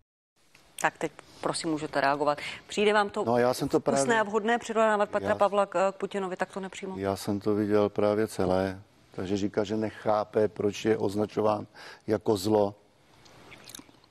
[0.81, 2.39] Tak teď prosím, můžete reagovat.
[2.67, 4.21] Přijde vám to, no, já jsem to právě...
[4.21, 5.35] a vhodné přirovnávat Petra já...
[5.35, 6.95] Pavla k, k Putinovi, tak to nepřímo?
[6.99, 8.83] Já jsem to viděl právě celé,
[9.15, 11.67] takže říká, že nechápe, proč je označován
[12.07, 12.75] jako zlo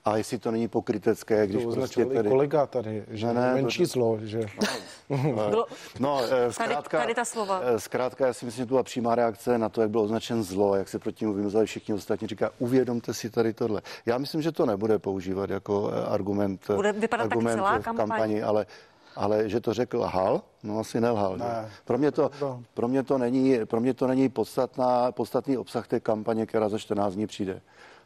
[0.05, 2.29] a jestli to není pokrytecké, když to prostě tady...
[2.29, 3.85] kolega tady, že ne, ne, menší to...
[3.85, 4.41] zlo, že...
[5.35, 5.65] No,
[5.99, 7.61] no eh, zkrátka, tady, tady ta slova.
[7.63, 10.43] Eh, zkrátka, já si myslím, že to byla přímá reakce na to, jak byl označen
[10.43, 12.27] zlo, jak se proti němu vymazali všichni ostatní.
[12.27, 13.81] Říká, uvědomte si tady tohle.
[14.05, 18.43] Já myslím, že to nebude používat jako eh, argument, bude vypadat argument celá v kampani,
[18.43, 18.65] ale
[19.15, 21.37] ale že to řekl lhal, no asi nelhal.
[21.37, 21.71] Ne.
[21.85, 22.31] Pro, mě to,
[22.73, 26.77] pro, mě to není, pro mě to není podstatná, podstatný obsah té kampaně, která za
[26.77, 27.61] 14 dní přijde.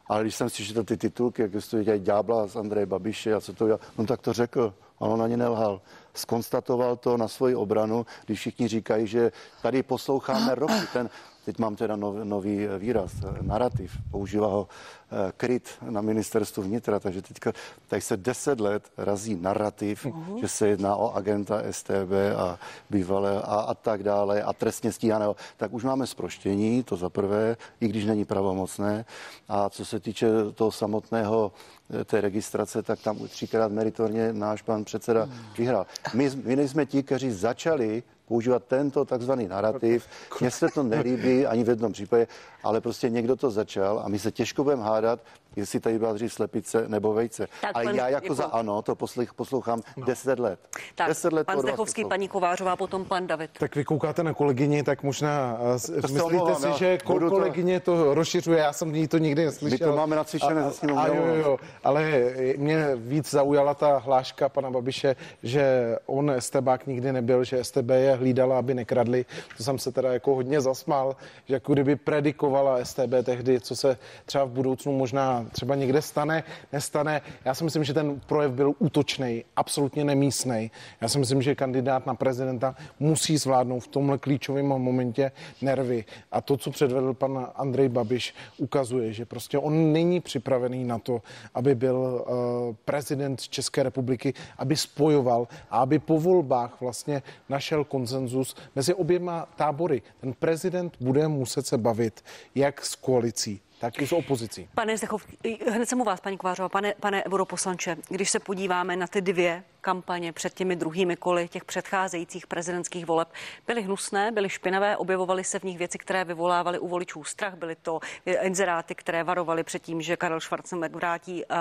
[0.08, 3.40] Ale když jsem si četl ty titulky, jak to dělají Ďábla z Andreje Babiše a
[3.40, 4.74] co to dělal, no tak to řekl.
[4.98, 5.80] A on ani nelhal.
[6.14, 10.86] Skonstatoval to na svoji obranu, když všichni říkají, že tady posloucháme roky.
[10.92, 11.10] Ten,
[11.44, 14.68] teď mám teda nov, nový výraz, narrativ, používá ho
[15.07, 17.52] eh, kryt na ministerstvu vnitra, takže teďka
[17.88, 20.40] tady se deset let razí narrativ, uh-huh.
[20.40, 22.58] že se jedná o agenta STB a
[22.90, 25.36] bývalé a, a tak dále a trestně stíhaného.
[25.56, 29.04] Tak už máme sproštění, to za prvé, i když není pravomocné.
[29.48, 31.52] A co se týče toho samotného
[32.00, 35.34] eh, té registrace, tak tam třikrát meritorně náš pan předseda hmm.
[35.58, 35.86] vyhrál.
[36.14, 40.06] My, my nejsme ti, kteří začali používat tento takzvaný narrativ.
[40.40, 42.26] Mně se to nelíbí ani v jednom případě,
[42.62, 45.20] ale prostě někdo to začal a my se těžko budeme hádat,
[45.58, 47.48] jestli tady byla dřív slepice nebo vejce.
[47.60, 48.36] Tak, Ale pan- já jako děkuju.
[48.36, 50.06] za ano to poslech, poslouchám No.
[50.06, 50.60] 10 let.
[50.94, 53.50] Tak, 10 let pan Zdechovský, paní Kovářová, potom pan David.
[53.58, 57.12] Tak vy koukáte na kolegyni, tak možná uh, se myslíte omlouvám, si, já že ko-
[57.12, 59.88] budu to- kolegyně to rozšiřuje, já jsem to nikdy neslyšel.
[59.88, 62.12] My to máme nacvičené A- za sněmovnou, a jo, jo, jo, ale
[62.56, 68.14] mě víc zaujala ta hláška pana Babiše, že on STBák nikdy nebyl, že STB je
[68.14, 69.24] hlídala, aby nekradli.
[69.56, 71.16] To jsem se teda jako hodně zasmál,
[71.46, 76.44] že jako kdyby predikovala STB tehdy, co se třeba v budoucnu možná třeba někde stane,
[76.72, 77.20] nestane.
[77.44, 80.70] Já si myslím, že ten projev byl útočný, absolutně nemístný.
[81.00, 85.32] Já si myslím, že kandidát na prezidenta musí zvládnout v tomhle klíčovém momentě
[85.62, 86.04] nervy.
[86.32, 91.22] A to, co předvedl pan Andrej Babiš, ukazuje, že prostě on není připravený na to,
[91.54, 98.56] aby byl uh, prezident České republiky, aby spojoval a aby po volbách vlastně našel konsenzus
[98.76, 100.02] mezi oběma tábory.
[100.20, 104.68] Ten prezident bude muset se bavit jak s koalicí, tak i s opozicí.
[104.74, 105.26] Pane Zdechov,
[105.70, 109.64] hned jsem u vás, paní Kovářová, pane, pane europoslanče, když se podíváme na ty dvě
[109.80, 113.28] kampaně před těmi druhými koly těch předcházejících prezidentských voleb,
[113.66, 117.76] byly hnusné, byly špinavé, objevovaly se v nich věci, které vyvolávaly u voličů strach, byly
[117.76, 118.00] to
[118.42, 121.56] inzeráty, které varovaly před tím, že Karel Schwarzenberg vrátí uh,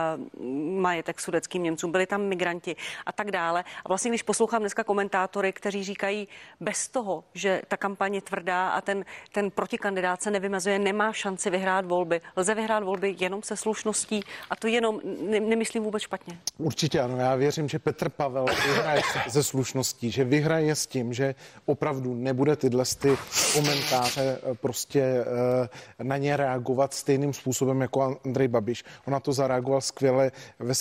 [0.81, 2.75] majetek sudeckým Němcům, byli tam migranti
[3.05, 3.63] a tak dále.
[3.85, 6.27] A vlastně, když poslouchám dneska komentátory, kteří říkají,
[6.59, 11.85] bez toho, že ta kampaně tvrdá a ten, ten protikandidát se nevymazuje, nemá šanci vyhrát
[12.07, 12.21] volby.
[12.35, 16.37] Lze vyhrát volby jenom se slušností a to jenom ne, nemyslím vůbec špatně.
[16.57, 21.35] Určitě ano, já věřím, že Petr Pavel vyhraje ze slušností, že vyhraje s tím, že
[21.65, 23.17] opravdu nebude tyhle ty
[23.53, 28.83] komentáře eh, prostě eh, na ně reagovat stejným způsobem jako Andrej Babiš.
[29.07, 30.31] On na to zareagoval skvěle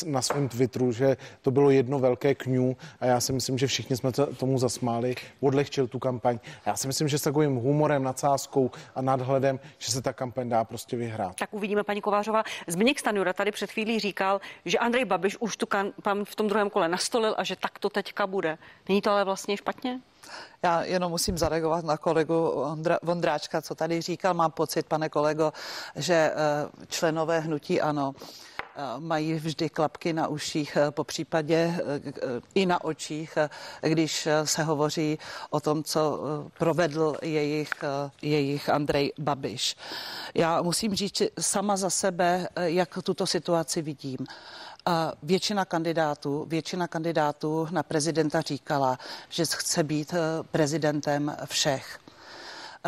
[0.06, 3.96] na svém Twitteru, že to bylo jedno velké kňu a já si myslím, že všichni
[3.96, 6.38] jsme to- tomu zasmáli, odlehčil tu kampaň.
[6.66, 10.64] Já si myslím, že s takovým humorem, nadsázkou a nadhledem, že se ta kampaň dá
[10.64, 11.15] prostě vyhrát.
[11.34, 12.42] Tak uvidíme, paní Kovářová.
[12.66, 16.70] Zbigněk Stanjura tady před chvílí říkal, že Andrej Babiš už tu kampaň v tom druhém
[16.70, 18.58] kole nastolil a že tak to teďka bude.
[18.88, 20.00] Není to ale vlastně špatně?
[20.62, 22.64] Já jenom musím zareagovat na kolegu
[23.02, 24.34] Vondráčka, co tady říkal.
[24.34, 25.52] Mám pocit, pane kolego,
[25.96, 26.34] že eh,
[26.86, 28.12] členové hnutí ano
[28.98, 32.00] mají vždy klapky na uších, eh, po případě eh,
[32.54, 33.48] i na očích, eh,
[33.90, 35.18] když se hovoří
[35.50, 36.20] o tom, co
[36.58, 37.70] provedl jejich,
[38.22, 39.76] jejich Andrej Babiš.
[40.34, 44.18] Já musím říct sama za sebe, jak tuto situaci vidím.
[45.22, 50.14] Většina kandidátů, většina kandidátů na prezidenta říkala, že chce být
[50.50, 51.98] prezidentem všech.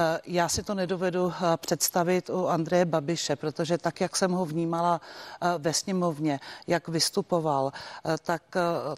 [0.01, 4.45] Eh, Já si to nedovedu eh, představit u Andreje Babiše, protože tak, jak jsem ho
[4.45, 5.01] vnímala
[5.43, 7.73] eh, ve sněmovně, jak vystupoval,
[8.23, 8.43] tak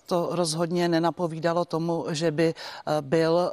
[0.07, 2.55] to rozhodně nenapovídalo tomu, že by
[3.01, 3.53] byl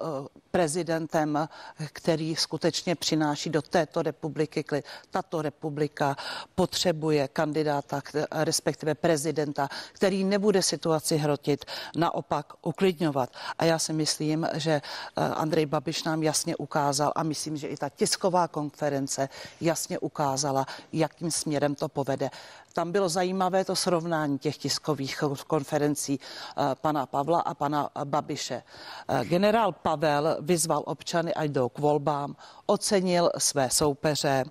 [0.58, 1.50] prezidentem,
[1.93, 4.86] který skutečně přináší do této republiky klid.
[5.12, 6.15] Tato republika
[6.56, 11.65] potřebuje kandidáta, respektive prezidenta, který nebude situaci hrotit,
[11.96, 13.30] naopak uklidňovat.
[13.60, 17.78] A já si myslím, že eh, Andrej Babiš nám jasně ukázal a myslím, že i
[17.78, 19.30] ta tisková konference
[19.62, 22.30] jasně ukázala, jakým směrem to povede.
[22.78, 28.63] Tam bylo zajímavé to srovnání těch tiskových konferencí eh, pana Pavla a pana Babiše.
[29.08, 32.36] Eh, Generál Pavel vyzval občany, ať jdou k volbám,
[32.67, 34.43] ocenil své soupeře,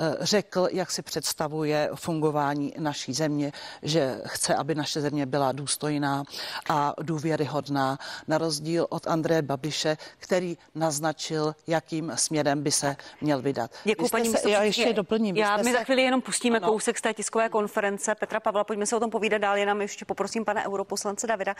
[0.00, 6.24] eh, řekl, jak si představuje fungování naší země, že chce, aby naše země byla důstojná
[6.70, 13.70] a důvěryhodná, na rozdíl od Andreje Babiše, který naznačil, jakým směrem by se měl vydat.
[13.84, 15.36] Děkuji, paní se, Já ještě doplním.
[15.36, 16.68] Já, my se- za chvíli jenom pustíme Ano.
[16.68, 18.64] kousek z té tiskové konference Petra Pavla.
[18.64, 19.56] Pojďme se o tom povídat dál.
[19.56, 21.54] Jenom ještě poprosím pana europoslance Davida,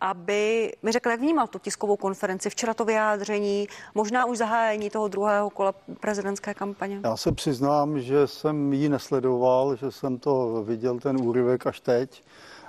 [0.00, 5.08] aby mi řekl, jak vnímal tu tiskovou konferenci, včera to vyjádření, možná už zahájení toho
[5.08, 7.00] druhého kola prezidentské kampaně.
[7.04, 12.24] Já se přiznám, že jsem ji nesledoval, že jsem to viděl ten úryvek až teď.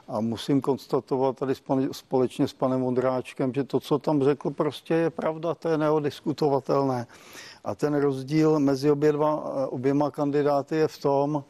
[0.08, 1.54] A musím konstatovat tady
[1.92, 7.08] společně s panem Vondráčkem, že to, co tam řekl, prostě je pravda, to je neodiskutovatelné.
[7.64, 11.44] A ten rozdíl mezi obě dva, oběma kandidáty je v tom,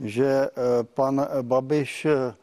[0.00, 0.50] že eh,
[0.94, 2.34] pan Babiš eh,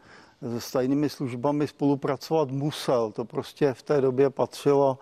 [0.60, 3.12] s tajnými službami spolupracovat musel.
[3.12, 5.00] To prostě v té době patřilo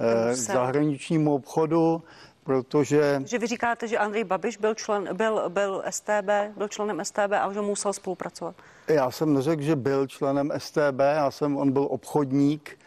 [0.00, 2.02] eh, k zahraničnímu obchodu,
[2.50, 7.32] protože Že vy říkáte, že Andrej Babiš byl, člen, byl, byl STB, byl členem STB
[7.40, 8.54] a že musel spolupracovat.
[8.88, 12.78] Já jsem neřekl, že byl členem STB, já jsem, on byl obchodník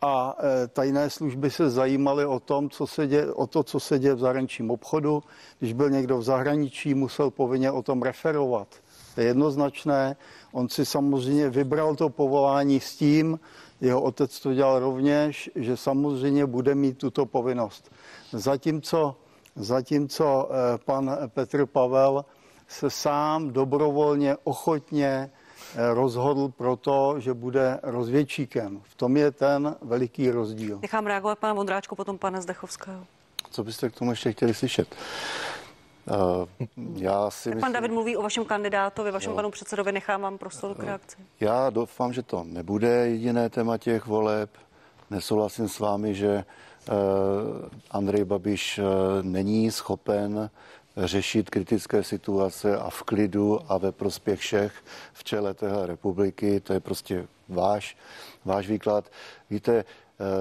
[0.00, 3.98] a e, tajné služby se zajímaly o, tom, co se děje, o to, co se
[3.98, 5.22] děje v zahraničním obchodu.
[5.58, 8.68] Když byl někdo v zahraničí, musel povinně o tom referovat.
[9.14, 10.16] To je jednoznačné.
[10.52, 13.38] On si samozřejmě vybral to povolání s tím,
[13.84, 17.92] jeho otec to dělal rovněž, že samozřejmě bude mít tuto povinnost.
[18.32, 19.16] Zatímco,
[19.56, 22.24] zatímco eh, pan Petr Pavel
[22.68, 25.30] se sám dobrovolně, ochotně
[25.74, 28.80] eh, rozhodl pro to, že bude rozvědčíkem.
[28.82, 30.78] V tom je ten veliký rozdíl.
[30.82, 33.06] Nechám reagovat pana Vondráčku, potom pana Zdechovského.
[33.50, 34.96] Co byste k tomu ještě chtěli slyšet?
[36.06, 40.20] Uh, já si Tak pan myslím, David mluví o vašem kandidátovi, vašem panu předsedovi, nechám
[40.20, 41.16] vám prostor k reakci.
[41.40, 44.50] já doufám, že to nebude jediné téma těch voleb.
[45.10, 46.44] Nesouhlasím s vámi, že
[46.88, 46.94] uh,
[47.90, 48.80] Andrej Babiš
[49.22, 50.50] není schopen
[50.96, 54.72] řešit kritické situace a v klidu a ve prospěch všech
[55.12, 56.60] v čele téhle republiky.
[56.60, 57.96] To je prostě váš,
[58.44, 59.10] váš výklad.
[59.50, 59.84] Víte, eh,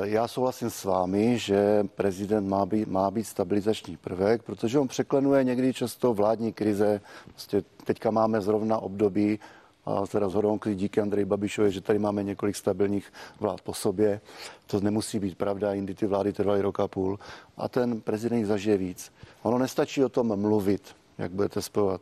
[0.04, 5.44] já souhlasím s vámi, že prezident má být, má být stabilizační prvek, protože on překlenuje
[5.44, 7.02] někdy často vládní krize.
[7.30, 9.40] Prostě teďka máme zrovna období,
[9.86, 14.22] a teda zhodou díky Andreji Babišovi, že tady máme několik stabilních vlád po sobě.
[14.68, 17.20] To nemusí být pravda, jindy ty vlády trvaly rok a půl.
[17.58, 19.12] A ten prezident zažije víc.
[19.42, 22.02] Ono nestačí o tom mluvit, jak budete spojovat,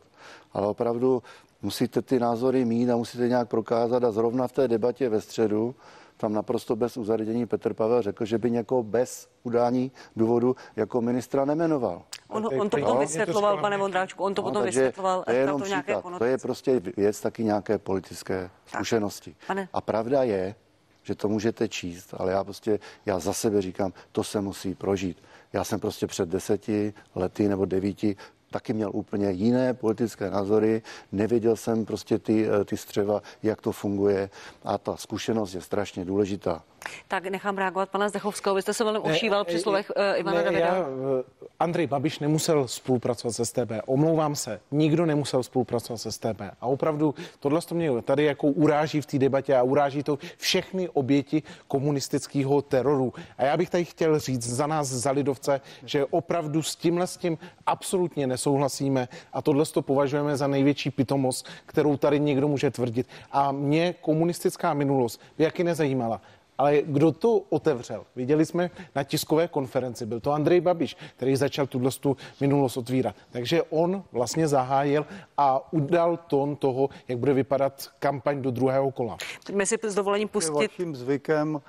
[0.52, 1.22] ale opravdu
[1.62, 5.74] musíte ty názory mít a musíte nějak prokázat a zrovna v té debatě ve středu
[6.22, 11.44] tam naprosto bez uzardění Petr Pavel řekl, že by někoho bez udání důvodu jako ministra
[11.44, 12.02] nemenoval.
[12.28, 13.78] On, on to potom No, vysvětloval, pane.
[13.78, 15.96] Vondráčku, on to No, potom vysvětloval, to je jenom to nějaké.
[16.18, 19.36] To je prostě věc taky nějaké politické zkušenosti.
[19.46, 19.68] Pane.
[19.72, 20.54] A pravda je,
[21.02, 25.22] že to můžete číst, ale já prostě, já za sebe říkám, to se musí prožít.
[25.52, 28.16] Já jsem prostě před deseti lety nebo devíti
[28.52, 33.72] taky měl úplně jiné politické názory, nevěděl jsem prostě ty, eh, ty střeva, jak to
[33.72, 34.30] funguje
[34.64, 36.62] a ta zkušenost je strašně důležitá.
[37.08, 38.54] Tak nechám reagovat pana Zdechovského.
[38.54, 40.66] Vy jste se velmi ošíval při Ne, slovech uh, Ivana ne, Davida.
[40.66, 43.70] Já, eh, Andrej Babiš nemusel spolupracovat se STB.
[43.86, 46.40] Omlouvám se, nikdo nemusel spolupracovat se STB.
[46.60, 50.88] A opravdu tohle to mě tady jako uráží v té debatě a uráží to všechny
[50.88, 53.12] oběti komunistického teroru.
[53.38, 57.16] A já bych tady chtěl říct za nás, za lidovce, že opravdu s tímhle s
[57.16, 63.06] tím absolutně nesouhlasíme a tohle to považujeme za největší pitomost, kterou tady někdo může tvrdit.
[63.32, 66.20] A mě komunistická minulost by jaký nezajímala.
[66.58, 68.04] Ale kdo to otevřel?
[68.16, 73.16] Viděli jsme na tiskové konferenci, byl to Andrej Babiš, který začal tuhle tu minulost otvírat.
[73.30, 75.06] Takže on vlastně zahájil
[75.38, 79.16] a udal tón toho, jak bude vypadat kampaň do druhého kola.
[79.46, 81.60] Pojďme si s dovolením Je pustit vaším zvykem.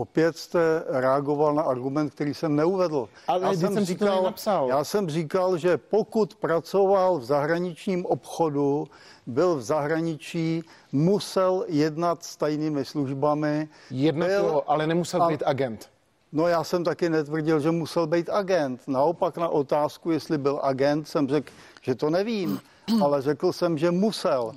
[0.00, 3.08] Opět jste reagoval na argument, který jsem neuvedl.
[3.28, 4.68] Ale já jsem si to nenapsal.
[4.68, 8.88] já jsem říkal, že pokud pracoval v zahraničním obchodu,
[9.26, 13.68] byl v zahraničí, musel jednat s tajnými službami.
[13.90, 15.90] Jedno byl, to, ale nemusel a- být agent.
[16.32, 18.80] No já jsem taky netvrdil, že musel být agent.
[18.86, 22.60] Naopak na otázku, jestli byl agent, jsem řekl, že to nevím,
[23.02, 24.52] ale řekl jsem, že musel.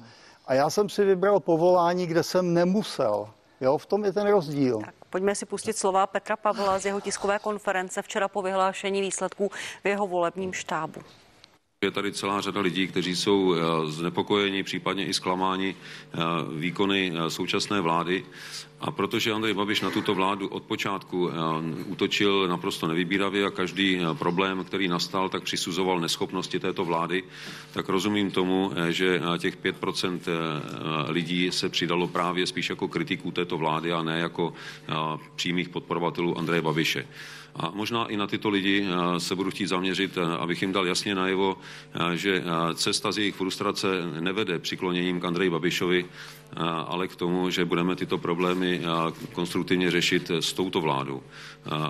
[0.46, 3.30] A já jsem si vybral povolání, kde jsem nemusel.
[3.62, 4.80] Jo, v tom je ten rozdíl.
[4.80, 9.52] Tak, pojďme si pustit slova Petra Pavla z jeho tiskové konference včera po vyhlášení výsledků
[9.84, 11.02] v jeho volebním štábu.
[11.84, 13.60] Je tady celá řada lidí, kteří jsou eh,
[13.92, 16.18] znepokojeni, případně i zklamáni eh,
[16.56, 18.26] výkony eh, současné vlády.
[18.80, 21.32] A protože Andrej Babiš na tuto vládu od počátku
[21.86, 27.24] útočil naprosto nevybíravě a každý problém, který nastal, tak přisuzoval neschopnosti této vlády,
[27.72, 33.58] tak rozumím tomu, že těch 5% eh, lidí se přidalo právě spíš jako kritiků této
[33.58, 34.54] vlády a ne jako
[35.36, 37.06] přímých podporovatelů Andreje Babiše.
[37.56, 40.88] A možná i na tyto lidi eh, se budu chtít zaměřit, eh, abych jim dal
[40.88, 41.58] jasně najevo,
[41.94, 43.88] eh, že cesta z jejich frustrace
[44.20, 46.06] nevede přikloněním k Andreji Babišovi,
[46.88, 48.82] ale k tomu, že budeme tyto problémy
[49.34, 51.24] konstruktivně řešit s touto vládou.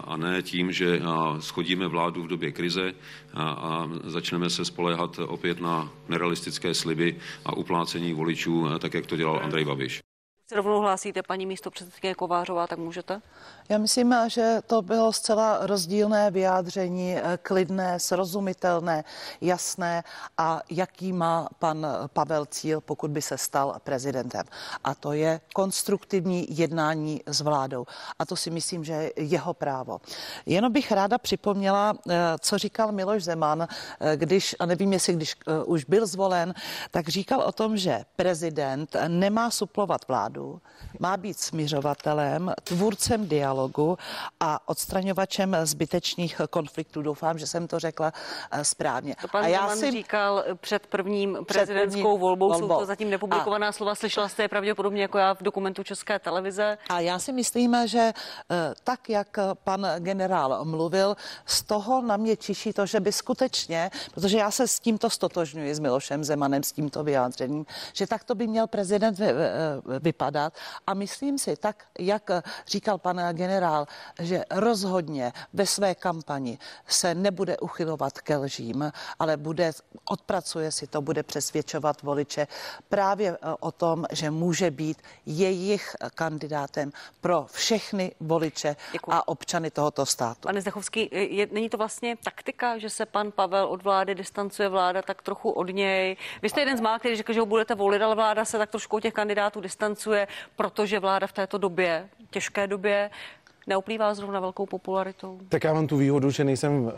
[0.04, 1.02] A ne tím, že
[1.39, 2.93] schodíme vládu v době krize
[3.34, 9.39] a, začneme se spoléhat opět na nerealistické sliby a uplácení voličů, tak jak to dělal
[9.43, 10.02] Andrej Babiš.
[10.47, 13.21] Se rovnou hlásíte paní místo předsedkyně Kovářová, tak můžete?
[13.69, 19.04] Já myslím, že to bylo zcela rozdílné vyjádření, eh, klidné, srozumitelné,
[19.41, 20.04] jasné
[20.38, 24.43] a jaký má pan Pavel cíl, pokud by se stal prezidentem.
[24.84, 27.86] A to je konstruktivní jednání s vládou.
[28.19, 30.02] A to si myslím, že je jeho právo.
[30.45, 33.67] Jenom bych ráda připomněla, eh, co říkal Miloš Zeman,
[33.99, 36.54] eh, když, a nevím, jestli když už byl zvolen,
[36.91, 40.62] tak říkal o tom, že prezident nemá suplovat vládu,
[40.99, 43.52] má být směřovatelem, tvůrcem dialogu
[44.39, 47.01] a odstraňovačem zbytečných konfliktů.
[47.01, 48.13] Doufám, že jsem to řekla
[48.51, 49.15] eh, správně.
[49.21, 52.79] To pan a já si říkal před prvním prezidentskou první volbou, jsou volbou.
[52.79, 56.77] to zatím nepublikovaná slova, slyšela jste je pravděpodobně jako já v dokumentu České televize.
[56.89, 58.13] A já si myslím, že
[58.51, 63.91] eh, tak, jak pan generál mluvil, z toho na mě čiší to, že by skutečně,
[64.13, 68.35] protože já se s tímto stotožňuji, s Milošem Zemanem, s tímto vyjádřením, že tak to
[68.35, 70.23] by měl prezident vy- vy- vypadat.
[70.23, 70.53] vypadat.
[70.87, 72.31] A myslím si, tak jak
[72.67, 73.33] říkal pan generál,
[74.19, 79.71] že rozhodně ve své kampani se nebude uchylovat ke lžím, ale bude,
[80.10, 82.47] odpracuje si to, bude přesvědčovat voliče
[82.89, 86.91] právě eh, o tom, že může být jejich kandidátem
[87.21, 89.12] pro všechny voliče Děkuji.
[89.12, 90.39] a občany tohoto státu.
[90.41, 95.02] Pane Zdechovský, je, není to vlastně taktika, že se pan Pavel od vlády distancuje vláda
[95.02, 96.17] tak trochu od něj?
[96.41, 98.69] Vy jste jeden z mála, který řekl, že ho budete volit, ale vláda se tak
[98.69, 103.10] trošku od těch kandidátů distancuje, protože vláda v této době, těžké době,
[103.67, 105.40] neuplývá zrovna velkou popularitou.
[105.50, 106.92] Tak já mám tu výhodu, že nejsem uh,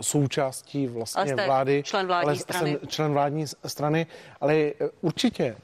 [0.00, 1.82] součástí vlastně Ale vlády.
[1.86, 2.70] člen vládní ale strany.
[2.70, 4.06] Jsem člen vládní strany,
[4.40, 5.56] ale určitě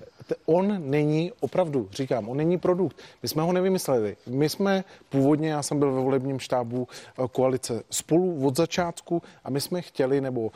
[0.46, 2.96] on není opravdu, říkám, on není produkt.
[3.22, 4.16] My jsme ho nevymysleli.
[4.26, 9.50] My jsme původně, já jsem byl ve volebním štábu uh, koalice spolu od začátku a
[9.50, 10.50] my jsme chtěli, nebo uh,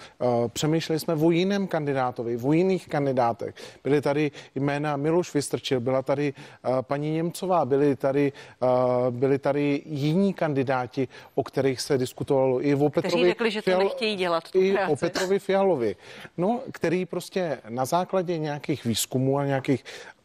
[0.49, 3.55] přemýšleli jsme o jiném kandidátovi, o jiných kandidátech.
[3.85, 8.69] Byly tady jména Miloš Vystrčil, byla tady uh, paní Němcová, byly tady, uh,
[9.11, 14.17] byly tady jiní kandidáti, o kterých se diskutovalo i o Petrovi řekli, že to nechtějí
[14.17, 14.93] dělat, i práci.
[14.93, 15.97] o Petrovi Fialovi,
[16.37, 19.60] no, který prostě na základě nějakých výzkumů a nějakých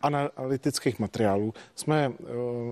[0.02, 2.16] analytických materiálů jsme uh,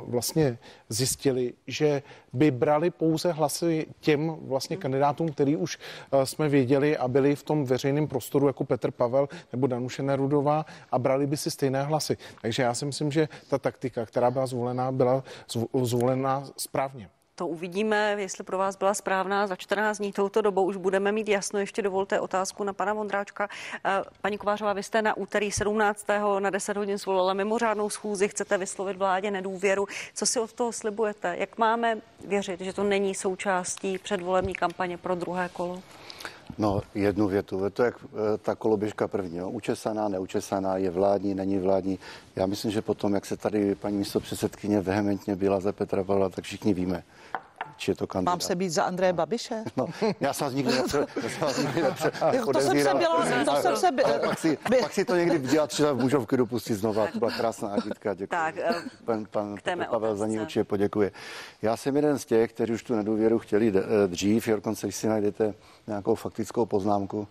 [0.07, 0.57] vlastně
[0.89, 2.03] zjistili, že
[2.33, 7.43] by brali pouze hlasy těm vlastně kandidátům, který už uh, jsme věděli a byli v
[7.43, 12.17] tom veřejném prostoru jako Petr Pavel nebo Danuše Nerudová a brali by si stejné hlasy.
[12.41, 17.09] Takže já si myslím, že ta taktika, která byla zvolená, byla zvo- zvolená správně.
[17.35, 19.47] To uvidíme, jestli pro vás byla správná.
[19.47, 21.59] Za 14 dní touto dobou už budeme mít jasno.
[21.59, 23.49] Ještě dovolte otázku na pana Vondráčka.
[23.85, 26.39] Eh, Paní Kovářová, vy jste na úterý 17.
[26.39, 29.87] na 10 hodin svolala mimořádnou schůzi, chcete vyslovit vládě nedůvěru.
[30.13, 31.35] Co si od toho slibujete?
[31.39, 35.81] Jak máme věřit, že to není součástí předvolební kampaně pro druhé kolo?
[36.57, 37.63] No, jednu větu.
[37.63, 39.37] Je to jak eh, ta koloběžka první.
[39.37, 39.49] Jo.
[39.49, 41.99] Učesaná, neučesaná, je vládní, není vládní.
[42.35, 46.29] Já myslím, že potom, jak se tady paní místo předsedkyně vehementně byla za Petra Pavla,
[46.29, 47.03] tak všichni víme,
[47.77, 48.31] či je to kandidát.
[48.31, 49.63] Mám se být za Andreje Babiše?
[49.77, 49.85] No,
[50.19, 52.11] já jsem vás nikdy nepře, já jsem vás nikdy nepře,
[52.53, 55.15] to jsem se byla, to jsem se by- ale pak, si, by- pak si to
[55.15, 57.07] někdy dělat třeba v mužovky dopustit znova.
[57.07, 58.27] To byla krásná agitka, děkuji.
[58.29, 58.73] Tak, eh,
[59.05, 59.57] pan, pan
[59.91, 61.11] Pavel za ní určitě poděkuje.
[61.61, 65.07] Já jsem jeden z těch, kteří už tu nedůvěru chtěli eh, dřív, dokonce když si
[65.07, 65.53] najdete
[65.87, 67.27] nějakou faktickou poznámku,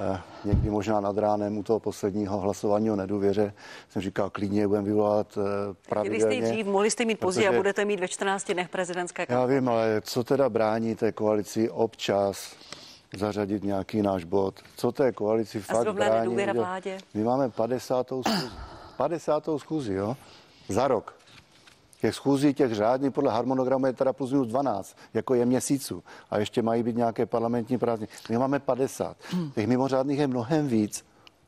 [0.00, 3.54] eh, někdy možná nad ránem u toho posledního hlasování o nedůvěře,
[3.90, 6.20] jsem říkal, klidně budeme vyvolat eh, pravidelně.
[6.24, 9.26] jste ji dřív, mohli jste mít později a budete mít ve 14 dnech prezidentské já
[9.26, 9.54] kampaně.
[9.54, 12.56] vím, ale co teda brání té koalici občas
[13.16, 14.54] zařadit nějaký náš bod?
[14.76, 16.36] Co té koalici fakt zrovna brání?
[16.52, 16.98] vládě?
[17.14, 18.06] My máme 50.
[18.06, 18.48] schůzi.
[18.96, 19.44] 50.
[19.58, 20.16] schůzi, jo?
[20.68, 21.17] Za rok.
[22.00, 26.02] Těch schůzí, těch řádných podle harmonogramu je teda plus minus 12, jako je měsíců.
[26.30, 28.12] A ještě mají být nějaké parlamentní prázdniny.
[28.30, 29.16] My máme 50.
[29.54, 31.04] Těch mimořádných je mnohem víc,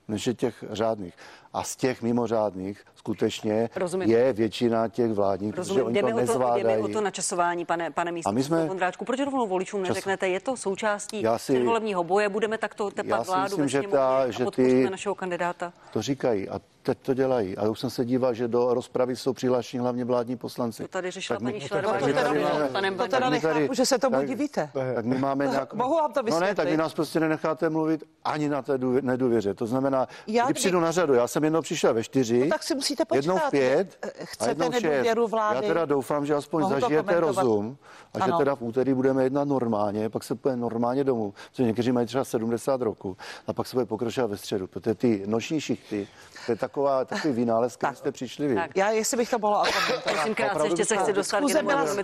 [0.09, 1.14] než je těch řádných.
[1.53, 4.11] A z těch mimořádných skutečně Rozumím.
[4.11, 6.82] je většina těch vládních, protože Rozumím, oni jde to to, jde nezvládají.
[6.82, 8.28] mi o to načasování, pane, pane místo.
[8.28, 12.28] A my jsme- Vondráčku, proč rovnou voličům neřeknete, je to součástí Já si- předvolebního boje,
[12.28, 15.72] budeme takto tepat Já si vládu myslím, že ta- že ty- našeho kandidáta.
[15.92, 17.57] To říkají a teď to dělají.
[17.57, 20.83] A už jsem se díval, že do rozpravy jsou přihlášeni hlavně vládní poslanci.
[20.83, 23.87] To tady řešila Tak my- paní tak že tady to To teda tak nechápu, že
[23.87, 24.70] se tomu tak- divíte.
[24.95, 25.74] Tak my máme nějak...
[25.74, 26.70] Mohu vám to No ne, tak vysvětlit?
[26.70, 29.55] vy nás prostě nenecháte mluvit ani na té důvě- nedůvěře.
[29.55, 32.47] To znamená, Já kdy kdy- přijdu na řadu, já jsem jednou přišel ve čtyři, No
[32.49, 33.51] tak si musíte jednou v počkat.
[33.51, 34.83] pět Eh, a chcete jednou v šest.
[34.83, 35.57] nedůvěru vlády?
[35.57, 37.76] Já teda doufám, že aspoň Mohu zažijete rozum
[38.14, 38.39] a že Ano.
[38.39, 42.24] teda v úterý budeme jednat normálně, pak se půjde normálně domů, protože někteří mají třeba
[42.24, 43.16] 70 roku
[43.47, 46.09] a pak se bude pokračovat ve středu, protože ty noční šichty,
[46.47, 48.55] to je taková, takový vynález, který jste přišli vy.
[48.55, 48.77] Tak.
[48.77, 49.64] Já, jestli bych to mohla.
[50.03, 51.41] Prosím krátce, ještě se chci dostat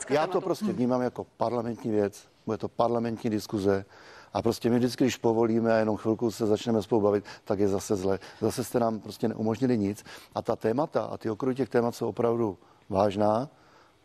[0.05, 3.85] k Já to prostě vnímám jako parlamentní věc, bude to parlamentní diskuze
[4.33, 7.69] a prostě my vždycky, když povolíme a jenom chvilku se začneme spolu bavit, tak je
[7.69, 8.19] zase zle.
[8.41, 10.05] Zase jste nám prostě neumožnili nic
[10.35, 12.59] a ta témata a ty okruhy těch témat jsou opravdu
[12.89, 13.49] vážná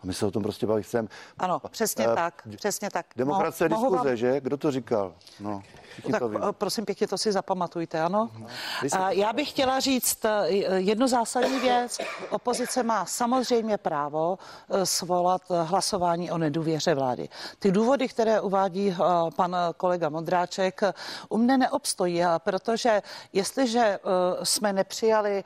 [0.03, 1.07] a my se o tom prostě bavit chceme.
[1.37, 3.05] Ano, přesně Eh, tak, přesně tak.
[3.15, 4.39] Demokracie mohu diskuze, vám- že?
[4.41, 5.13] Kdo to říkal?
[5.39, 5.61] No,
[6.11, 8.29] Tak to eh, prosím pěkně, to si zapamatujte, ano?
[8.81, 10.25] Si- A Já bych chtěla říct
[10.75, 11.97] jednu zásadní věc.
[12.29, 14.37] Opozice má samozřejmě právo
[14.83, 17.29] svolat hlasování o nedůvěře vlády.
[17.59, 18.95] Ty důvody, které uvádí
[19.35, 20.81] pan kolega Modráček,
[21.29, 23.01] u mne neobstojí, protože
[23.33, 23.99] jestliže
[24.43, 25.43] jsme nepřijali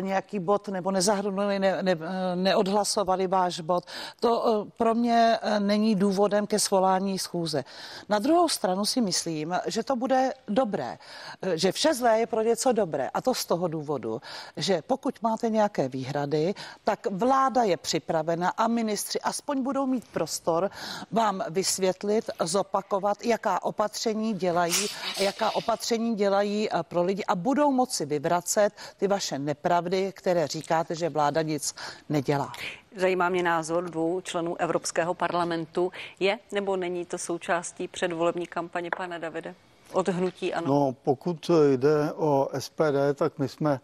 [0.00, 1.96] nějaký bod nebo nezahrnuli, ne, ne,
[2.34, 3.84] neodhlasovali váš bod,
[4.20, 7.64] to eh, pro mě eh, není důvodem ke svolání schůze.
[8.08, 10.98] Na druhou stranu si myslím, že to bude dobré,
[11.42, 13.08] eh, že vše zlé je pro něco dobré.
[13.14, 14.20] A to z toho důvodu,
[14.56, 20.70] že pokud máte nějaké výhrady, tak vláda je připravena a ministři aspoň budou mít prostor
[21.10, 24.86] vám vysvětlit, zopakovat, jaká opatření dělají,
[25.20, 31.08] jaká opatření dělají pro lidi a budou moci vyvracet ty vaše nepravdy, které říkáte, že
[31.08, 31.74] vláda nic
[32.08, 32.52] nedělá.
[32.96, 35.92] Zajímá mě názor dvou členů Evropského parlamentu.
[36.20, 39.54] Je nebo není to součástí předvolební kampaně pana Davide?
[39.92, 40.66] Od hnutí ano.
[40.66, 43.80] No, pokud jde o SPD, tak my jsme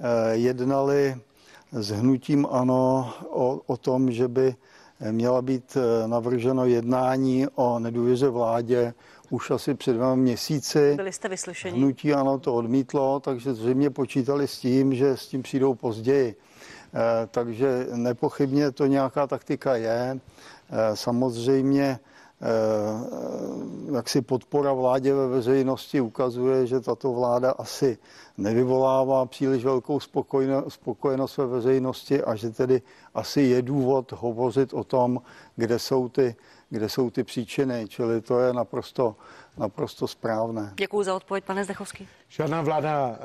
[0.00, 1.16] eh, jednali
[1.72, 4.54] s hnutím ano o, o tom, že by
[5.10, 8.94] měla být eh, navrženo jednání o nedůvěře vládě
[9.30, 10.94] už asi před dvěma měsíci.
[10.96, 11.78] Byli jste vyslyšeni?
[11.78, 16.36] Hnutí ano to odmítlo, takže zřejmě počítali s tím, že s tím přijdou později.
[16.94, 20.20] Eh, takže nepochybně to nějaká taktika je.
[20.70, 21.98] Eh, samozřejmě
[23.94, 27.98] jak si podpora vládě ve veřejnosti ukazuje, že tato vláda asi
[28.38, 30.00] nevyvolává příliš velkou
[30.68, 32.82] spokojenost ve veřejnosti a že tedy
[33.14, 35.20] asi je důvod hovořit o tom,
[35.56, 36.36] kde jsou ty,
[36.70, 37.84] kde jsou ty příčiny.
[37.88, 39.16] Čili to je naprosto,
[39.60, 40.72] naprosto správné.
[40.76, 42.08] Děkuji za odpověď, pane Zdechovský.
[42.28, 43.18] Žádná vláda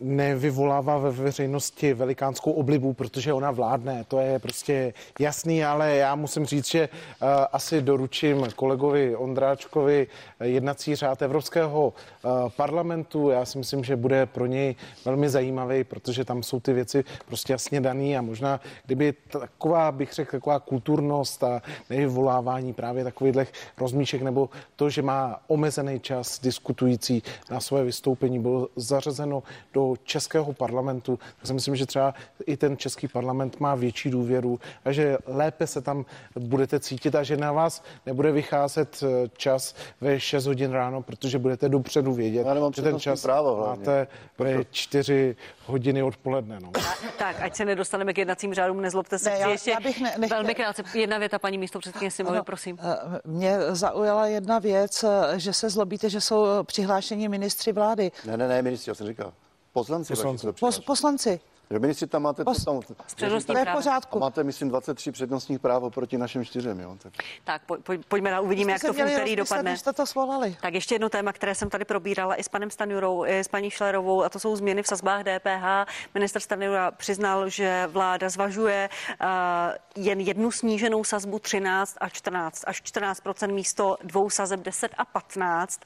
[0.00, 4.04] nevyvolává ve veřejnosti velikánskou oblibu, protože ona vládne.
[4.08, 10.06] To je prostě jasný, ale já musím říct, že uh, asi doručím kolegovi Ondráčkovi
[10.40, 11.92] jednací řád Evropského
[12.24, 13.30] uh, parlamentu.
[13.30, 14.74] Já si myslím, že bude pro něj
[15.04, 20.12] velmi zajímavý, protože tam jsou ty věci prostě jasně daný a možná, kdyby taková, bych
[20.12, 25.40] řekl, taková kulturnost a nevyvolávání právě takových rozmíšek nebo to, že má
[25.74, 31.86] omezený čas diskutující na své vystoupení, bylo zařazeno do českého parlamentu, tak si myslím, že
[31.86, 32.14] třeba
[32.46, 36.04] i ten český parlament má větší důvěru a že lépe se tam
[36.38, 41.38] budete cítit a že na vás nebude vycházet eh, čas ve 6 hodin ráno, protože
[41.38, 43.78] budete dopředu vědět, že ten čas právo hlavně.
[43.78, 44.06] máte
[44.38, 46.58] ve 4 hodiny odpoledne.
[46.62, 46.72] No.
[47.18, 49.30] tak, ať se nedostaneme k jednacím řádům, nezlobte se.
[49.30, 50.38] Ne, já, ještě já bych ne, nechtěl...
[50.38, 50.82] velmi krátce.
[50.94, 52.78] Jedna věta, paní místo předsedkyně Simovi, prosím.
[52.80, 58.12] Eh, mě zaujala jedna věc, eh, že se zlobíte, že jsou přihlášeni ministři vlády.
[58.24, 59.32] Ne, ne, ne, ministři, já jsem říkal.
[59.72, 60.12] Poslanci.
[60.12, 60.46] Poslanci.
[60.60, 61.40] Pos, poslanci.
[61.70, 64.18] Že ministři tam máte Pos, to tam, to je pořádku.
[64.18, 66.96] máte, myslím, 23 přednostních práv oproti našim čtyřem, jo?
[67.02, 67.12] Tak,
[67.44, 69.76] tak poj, pojďme na, uvidíme, jak to v úterý dopadne.
[69.76, 70.56] Jste to svolali.
[70.60, 73.70] Tak ještě jedno téma, které jsem tady probírala i s panem Stanjurou, i s paní
[73.70, 75.92] Šlerovou, a to jsou změny v sazbách DPH.
[76.14, 78.88] Minister Stanjura přiznal, že vláda zvažuje
[79.20, 85.04] uh, jen jednu sníženou sazbu 13 a 14 až 14% místo dvou sazeb 10 a
[85.04, 85.80] 15.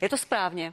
[0.00, 0.72] Je to správně?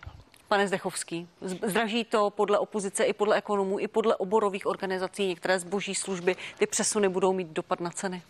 [0.52, 5.96] Pane Zdechovský, zdraží to podle opozice i podle ekonomů, i podle oborových organizací, některé zboží
[5.96, 8.22] služby, ty přesuny budou mít dopad na ceny?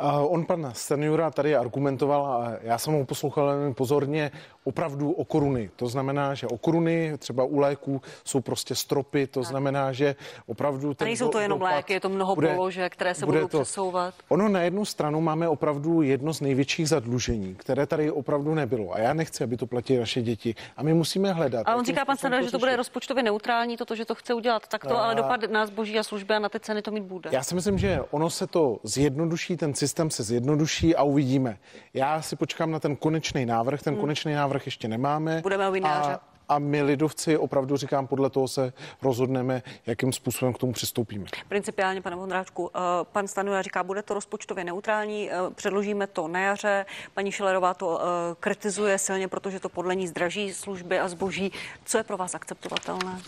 [0.00, 4.30] On, pan Stanjura, tady argumentoval, a já jsem ho poslouchal pozorně,
[4.64, 5.70] opravdu o koruny.
[5.76, 10.94] To znamená, že o koruny třeba u léků jsou prostě stropy, to znamená, že opravdu...
[10.94, 13.60] Ten a nejsou to jenom léky, je to mnoho bude, položek, které se budou to,
[13.60, 14.14] přesouvat.
[14.28, 18.92] Ono na jednu stranu máme opravdu jedno z největších zadlužení, které tady opravdu nebylo.
[18.92, 20.54] A já nechci, aby to platili naše děti.
[20.76, 21.68] A my musíme hledat.
[21.68, 24.68] A on říká, pan Stanjura, že to bude rozpočtově neutrální, toto, že to chce udělat
[24.68, 25.04] tak to, a...
[25.04, 27.30] ale dopad na zboží a služby a na ty ceny to mít bude.
[27.32, 31.58] Já si myslím, že ono se to zjednoduší, ten systém se zjednoduší a uvidíme.
[31.94, 34.00] Já si počkám na ten konečný návrh, ten hmm.
[34.00, 35.40] konečný návrh ještě nemáme.
[35.42, 38.72] Budeme o a, a my lidovci opravdu říkám, podle toho se
[39.02, 41.24] rozhodneme, jakým způsobem k tomu přistoupíme.
[41.48, 42.80] Principiálně, pane Vondráčku, eh,
[43.12, 46.86] pan Stanula říká, bude to rozpočtově neutrální, eh, předložíme to na jaře.
[47.14, 48.04] Paní Šilerová to eh,
[48.40, 51.52] kritizuje silně, protože to podle ní zdraží služby a zboží.
[51.84, 53.20] Co je pro vás akceptovatelné?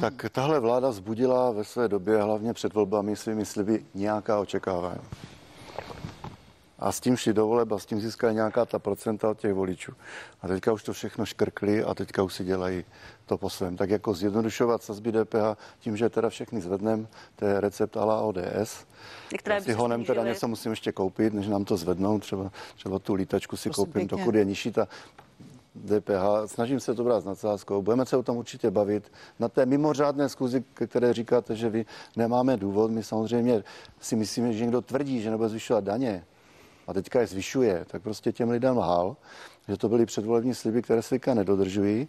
[0.00, 5.00] Tak tahle vláda vzbudila ve své době, hlavně před volbami, svými sliby nějaká očekávání.
[6.78, 9.54] A s tím šli do voleb a s tím získali nějaká ta procenta od těch
[9.54, 9.92] voličů.
[10.42, 12.84] A teďka už to všechno škrkli a teďka už si dělají
[13.26, 13.76] to po svém.
[13.76, 18.86] Tak jako zjednodušovat sazby DPH tím, že teda všechny zvednem, to je recept ala ODS.
[19.32, 22.18] Některé si honem teda něco musím ještě koupit, než nám to zvednou.
[22.18, 24.18] Třeba, třeba tu lítačku si Prosím koupím, pěkně.
[24.18, 24.88] dokud je nižší ta
[25.84, 26.46] DPH.
[26.46, 27.82] Snažím se to brát s nadsázkou.
[27.82, 29.12] Budeme se o tom určitě bavit.
[29.38, 33.64] Na té mimořádné zkuzi, které říkáte, že vy nemáme důvod, my samozřejmě
[34.00, 36.24] si myslíme, že někdo tvrdí, že nebude zvyšovat daně
[36.86, 39.16] a teďka je zvyšuje, tak prostě těm lidem lhal,
[39.68, 42.08] že to byly předvolební sliby, které se nedodržují.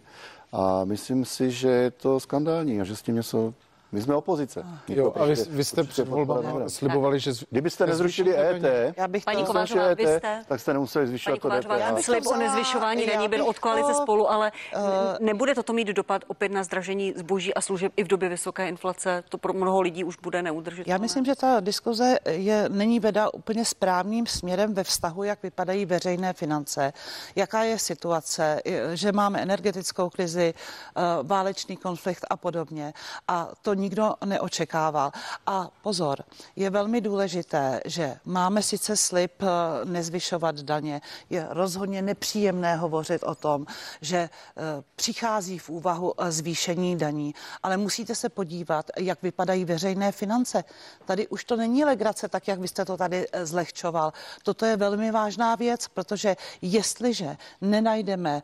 [0.52, 3.54] A myslím si, že je to skandální a že s tím něco
[3.92, 4.66] My jsme opozice.
[4.88, 7.32] My Jo, a vy, prostě- vy jste před volbami slibovali, že...
[7.32, 8.36] z- Kdybyste nezrušili.
[8.36, 11.94] EET, Já bych Paní Kovářová, vy jste- tak jste nemuseli zvyšovat Paní to DPH.
[11.94, 14.78] bych slib o nezvyšování daní byl od koalice to, spolu, ale eh,
[15.20, 19.24] nebude toto mít dopad opět na zdražení zboží a služeb i v době vysoké inflace?
[19.28, 20.92] To pro mnoho lidí už bude neudržitelné.
[20.94, 25.86] Já myslím, že ta diskuze je, není veda úplně správným směrem ve vztahu, jak vypadají
[25.86, 26.92] veřejné finance,
[27.36, 28.60] jaká je situace,
[28.94, 30.54] že máme energetickou krizi,
[30.96, 32.92] eh, válečný konflikt a podobně.
[33.28, 35.12] A to nikdo neočekával.
[35.46, 36.24] A pozor,
[36.56, 39.46] je velmi důležité, že máme sice slib eh,
[39.84, 41.00] nezvyšovat daně.
[41.30, 43.66] Je rozhodně nepříjemné hovořit o tom,
[44.00, 44.30] že eh,
[44.96, 50.64] přichází v úvahu eh, zvýšení daní, ale musíte se podívat, jak vypadají veřejné finance.
[51.04, 54.12] Tady už to není legrace, tak jak vy jste to tady eh, zlehčoval.
[54.42, 58.42] Toto je velmi vážná věc, protože jestliže nenajdeme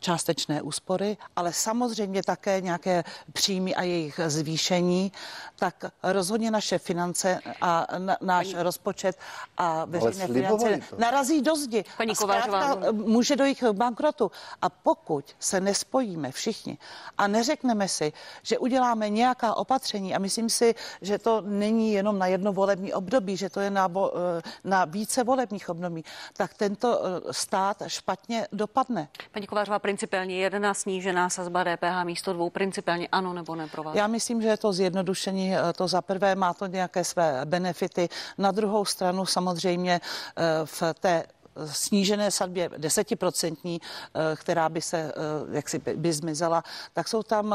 [0.00, 5.12] částečné úspory, ale samozřejmě také nějaké příjmy a jejich zvýšení,
[5.56, 9.18] tak rozhodně naše finance a na, náš rozpočet
[9.56, 10.96] a veřejné finance to.
[10.98, 11.84] narazí do zdi.
[11.96, 12.92] Paní a zkrátka Kovářová.
[12.92, 14.30] může dojít k bankrotu.
[14.62, 16.78] A pokud se nespojíme všichni
[17.18, 22.26] a neřekneme si, že uděláme nějaká opatření, a myslím si, že to není jenom na
[22.26, 26.04] jedno volební období, že to je na, eh, na více volebních období,
[26.36, 29.08] tak tento eh, stát špatně dopadne.
[29.32, 33.94] Paní Kovářová, principiálně jedna snížená sazba DPH místo dvou, principiálně ano nebo ne pro vás?
[33.96, 35.54] Já myslím, že je to zjednodušení.
[35.56, 38.08] eh, To za prvé má to nějaké své benefity.
[38.38, 40.00] Na druhou stranu samozřejmě
[40.36, 41.24] eh, v té
[41.66, 45.12] snížené sadbě desetiprocentní, eh, která by se, eh,
[45.56, 46.62] jak si by- zmizela,
[46.92, 47.54] tak jsou tam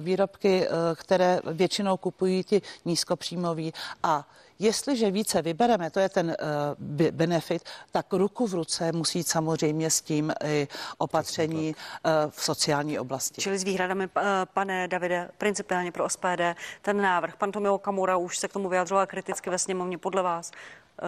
[0.00, 3.72] výrobky, které většinou kupují ti nízkopříjmoví
[4.02, 4.28] a
[4.60, 9.90] Jestliže více vybereme, to je ten uh, benefit, tak ruku v ruce musí jít samozřejmě
[9.90, 13.40] s tím i opatření uh, v sociální oblasti.
[13.40, 14.22] Čili s výhradami, eh,
[14.54, 17.36] pane Davide, principiálně pro SPD, ten návrh.
[17.36, 20.50] Pan Tomio Kamura už se k tomu vyjadřoval kriticky ve sněmovně podle vás.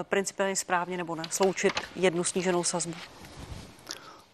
[0.03, 1.23] Principiálně správně nebo ne?
[1.31, 2.95] Sloučit jednu sníženou sazbu.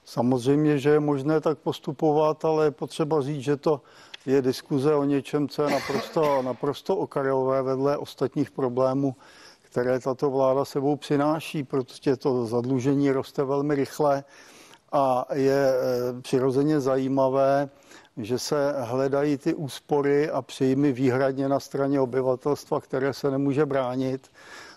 [0.05, 3.81] Samozřejmě, že je možné tak postupovat, ale je potřeba říct, že to
[4.29, 9.17] je diskuze o něčem, co je naprosto, naprosto okrajové vedle ostatních problémů,
[9.63, 14.25] které tato vláda sebou přináší, protože to zadlužení roste velmi rychle
[14.93, 17.69] a je eh, přirozeně zajímavé,
[18.17, 24.31] že se hledají ty úspory a příjmy výhradně na straně obyvatelstva, které se nemůže bránit,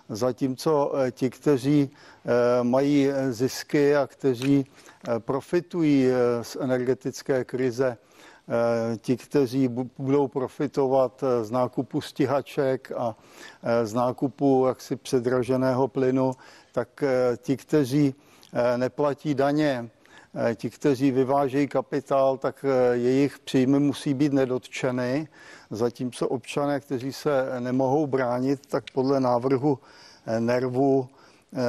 [0.10, 4.66] zatímco eh, ti, kteří eh, mají zisky a kteří
[5.20, 6.08] profitují
[6.41, 7.97] z energetické krize,
[9.02, 13.16] ti, kteří bu- budou profitovat eh, z nákupu stíhaček a
[13.64, 16.32] eh, z nákupu jaksi předraženého plynu,
[16.72, 18.16] tak eh, ti, kteří
[18.54, 19.89] eh, neplatí daně,
[20.50, 25.28] eh, ti, kteří vyvážejí kapitál, tak eh, jejich příjmy musí být nedotčeny,
[25.70, 29.80] zatímco občané, kteří se nemohou bránit, tak podle návrhu
[30.26, 31.21] eh, nervu eh,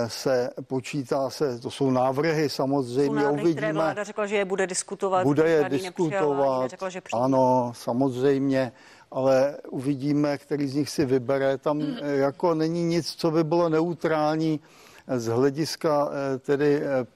[0.06, 3.72] se počítá se, to jsou návrhy Jsou samozřejmě, návrhy, které uvidíme.
[3.72, 5.24] vláda řekla, že je bude diskutovat.
[5.24, 8.72] Bude je diskutovat, neřekla, že ano, samozřejmě,
[9.10, 11.58] ale uvidíme, který z nich si vybere.
[11.58, 14.60] Tam eh, jako není nic, co by bylo neutrální
[15.06, 17.06] z hlediska eh, tedy eh,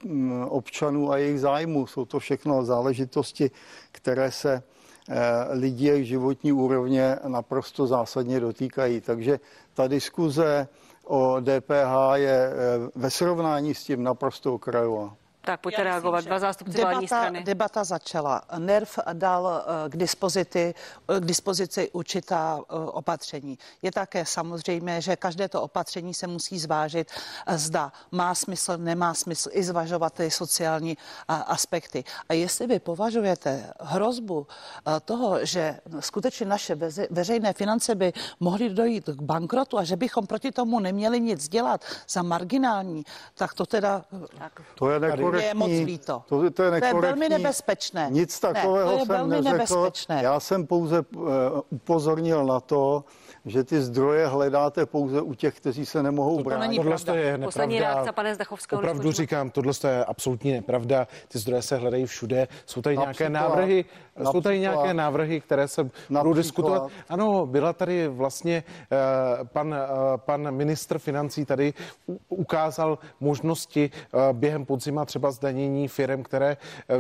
[0.48, 1.86] občanů a jejich zájmů.
[1.86, 3.50] Jsou to všechno záležitosti,
[3.92, 4.62] které se
[5.08, 5.14] eh,
[5.50, 9.00] lidí a jejich životní úrovně naprosto zásadně dotýkají.
[9.00, 9.40] Takže
[9.74, 10.68] ta diskuze
[11.06, 12.52] o DPH je eh,
[12.94, 15.16] ve srovnání s tím naprosto okrajová.
[15.46, 16.24] Tak pojďte reagovat.
[16.24, 17.44] Dva zástupci vládní Debata, strany.
[17.44, 18.42] debata začala.
[18.58, 20.74] NERV dal eh, k dispozici,
[21.08, 23.58] eh, k dispozici určitá eh, opatření.
[23.82, 27.10] Je také samozřejmé, že každé to opatření se musí zvážit,
[27.54, 32.04] zda má smysl, nemá smysl i zvažovat ty sociální aspekty.
[32.28, 34.46] A jestli vy považujete hrozbu
[35.04, 36.74] toho, že skutečně naše
[37.10, 41.84] veřejné finance by mohly dojít k bankrotu a že bychom proti tomu neměli nic dělat
[42.08, 44.04] za marginální, tak to teda
[44.38, 44.52] Tak.
[44.74, 45.00] To je
[45.36, 45.72] nekorektní.
[45.72, 46.22] je moc líto.
[46.26, 48.08] To, to je To je velmi nebezpečné.
[48.10, 49.52] Nic Ne, takového to je jsem velmi neřekl.
[49.52, 50.20] nebezpečné.
[50.22, 51.26] Já jsem pouze uh,
[51.70, 53.04] upozornil na to,
[53.46, 56.60] že ty zdroje hledáte pouze u těch, kteří se nemohou bránit.
[56.60, 57.14] není Tohle pravda.
[57.22, 57.94] je Poslední nepravda.
[57.94, 59.22] reakce, pane Zdechovského, Opravdu skončíme.
[59.22, 61.08] říkám, tohle je absolutně nepravda.
[61.28, 62.48] Ty zdroje se hledají všude.
[62.66, 63.84] Jsou tady nějaké Například- návrhy,
[64.24, 66.90] jsou tady například- nějaké návrhy, které se budou například- diskutovat.
[67.08, 68.96] Ano, byla tady vlastně eh,
[69.44, 69.86] pan, eh,
[70.16, 71.74] pan ministr financí tady
[72.28, 76.56] ukázal možnosti eh, během podzima třeba zdanění firm, které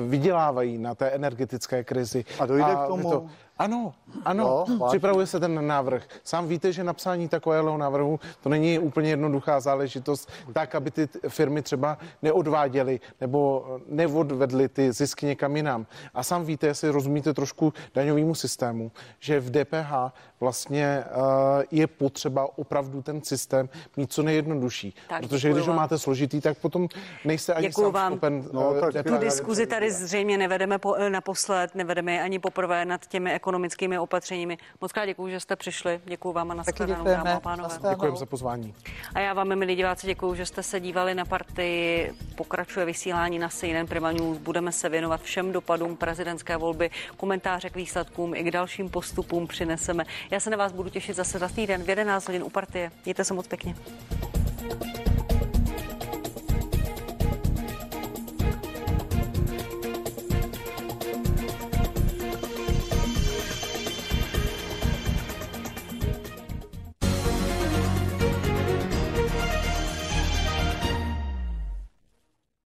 [0.08, 2.24] vydělávají na té energetické krizi.
[2.40, 3.30] A dojde k vy tomu?
[3.58, 3.94] Ano,
[4.24, 4.84] ano, vážně.
[4.88, 6.08] připravuje se ten návrh.
[6.24, 11.62] Sám víte, že napsání takového návrhu to není úplně jednoduchá záležitost, tak, aby ty firmy
[11.62, 15.86] třeba neodváděly nebo neodvedly ty zisky někam jinam.
[16.14, 19.92] A sám víte, jestli rozumíte trošku daňovému systému, že v DPH
[20.40, 21.22] vlastně uh,
[21.70, 24.94] je potřeba opravdu ten systém mít co nejjednodušší.
[25.08, 25.76] Tak, Protože děkuju když ho vám.
[25.82, 26.88] máte složitý, tak potom
[27.24, 28.12] nejste ani Děkuju sám vám.
[28.12, 32.38] schopen No, eh, tak Tu diskuzi tady zřejmě nevedeme po, eh, naposled, nevedeme je ani
[32.38, 34.58] poprvé nad těmi ekonomickými opatřeními.
[34.80, 36.00] Moc krát děkuji, že jste přišli.
[36.04, 37.24] Děkuji vám a nashledanou, děkujeme.
[37.24, 37.78] dámy a pánové.
[37.90, 38.74] Děkujeme za pozvání.
[39.14, 42.12] A já vám, milí diváci, děkuji, že jste se dívali na partii.
[42.36, 44.38] Pokračuje vysílání na CNN Prima News.
[44.38, 50.04] Budeme se věnovat všem dopadům prezidentské volby, komentáře k výsledkům i k dalším postupům přineseme.
[50.30, 52.90] Já se na vás budu těšit zase za týden v 11 hodin u partie.
[53.04, 53.74] Mějte se moc pěkně.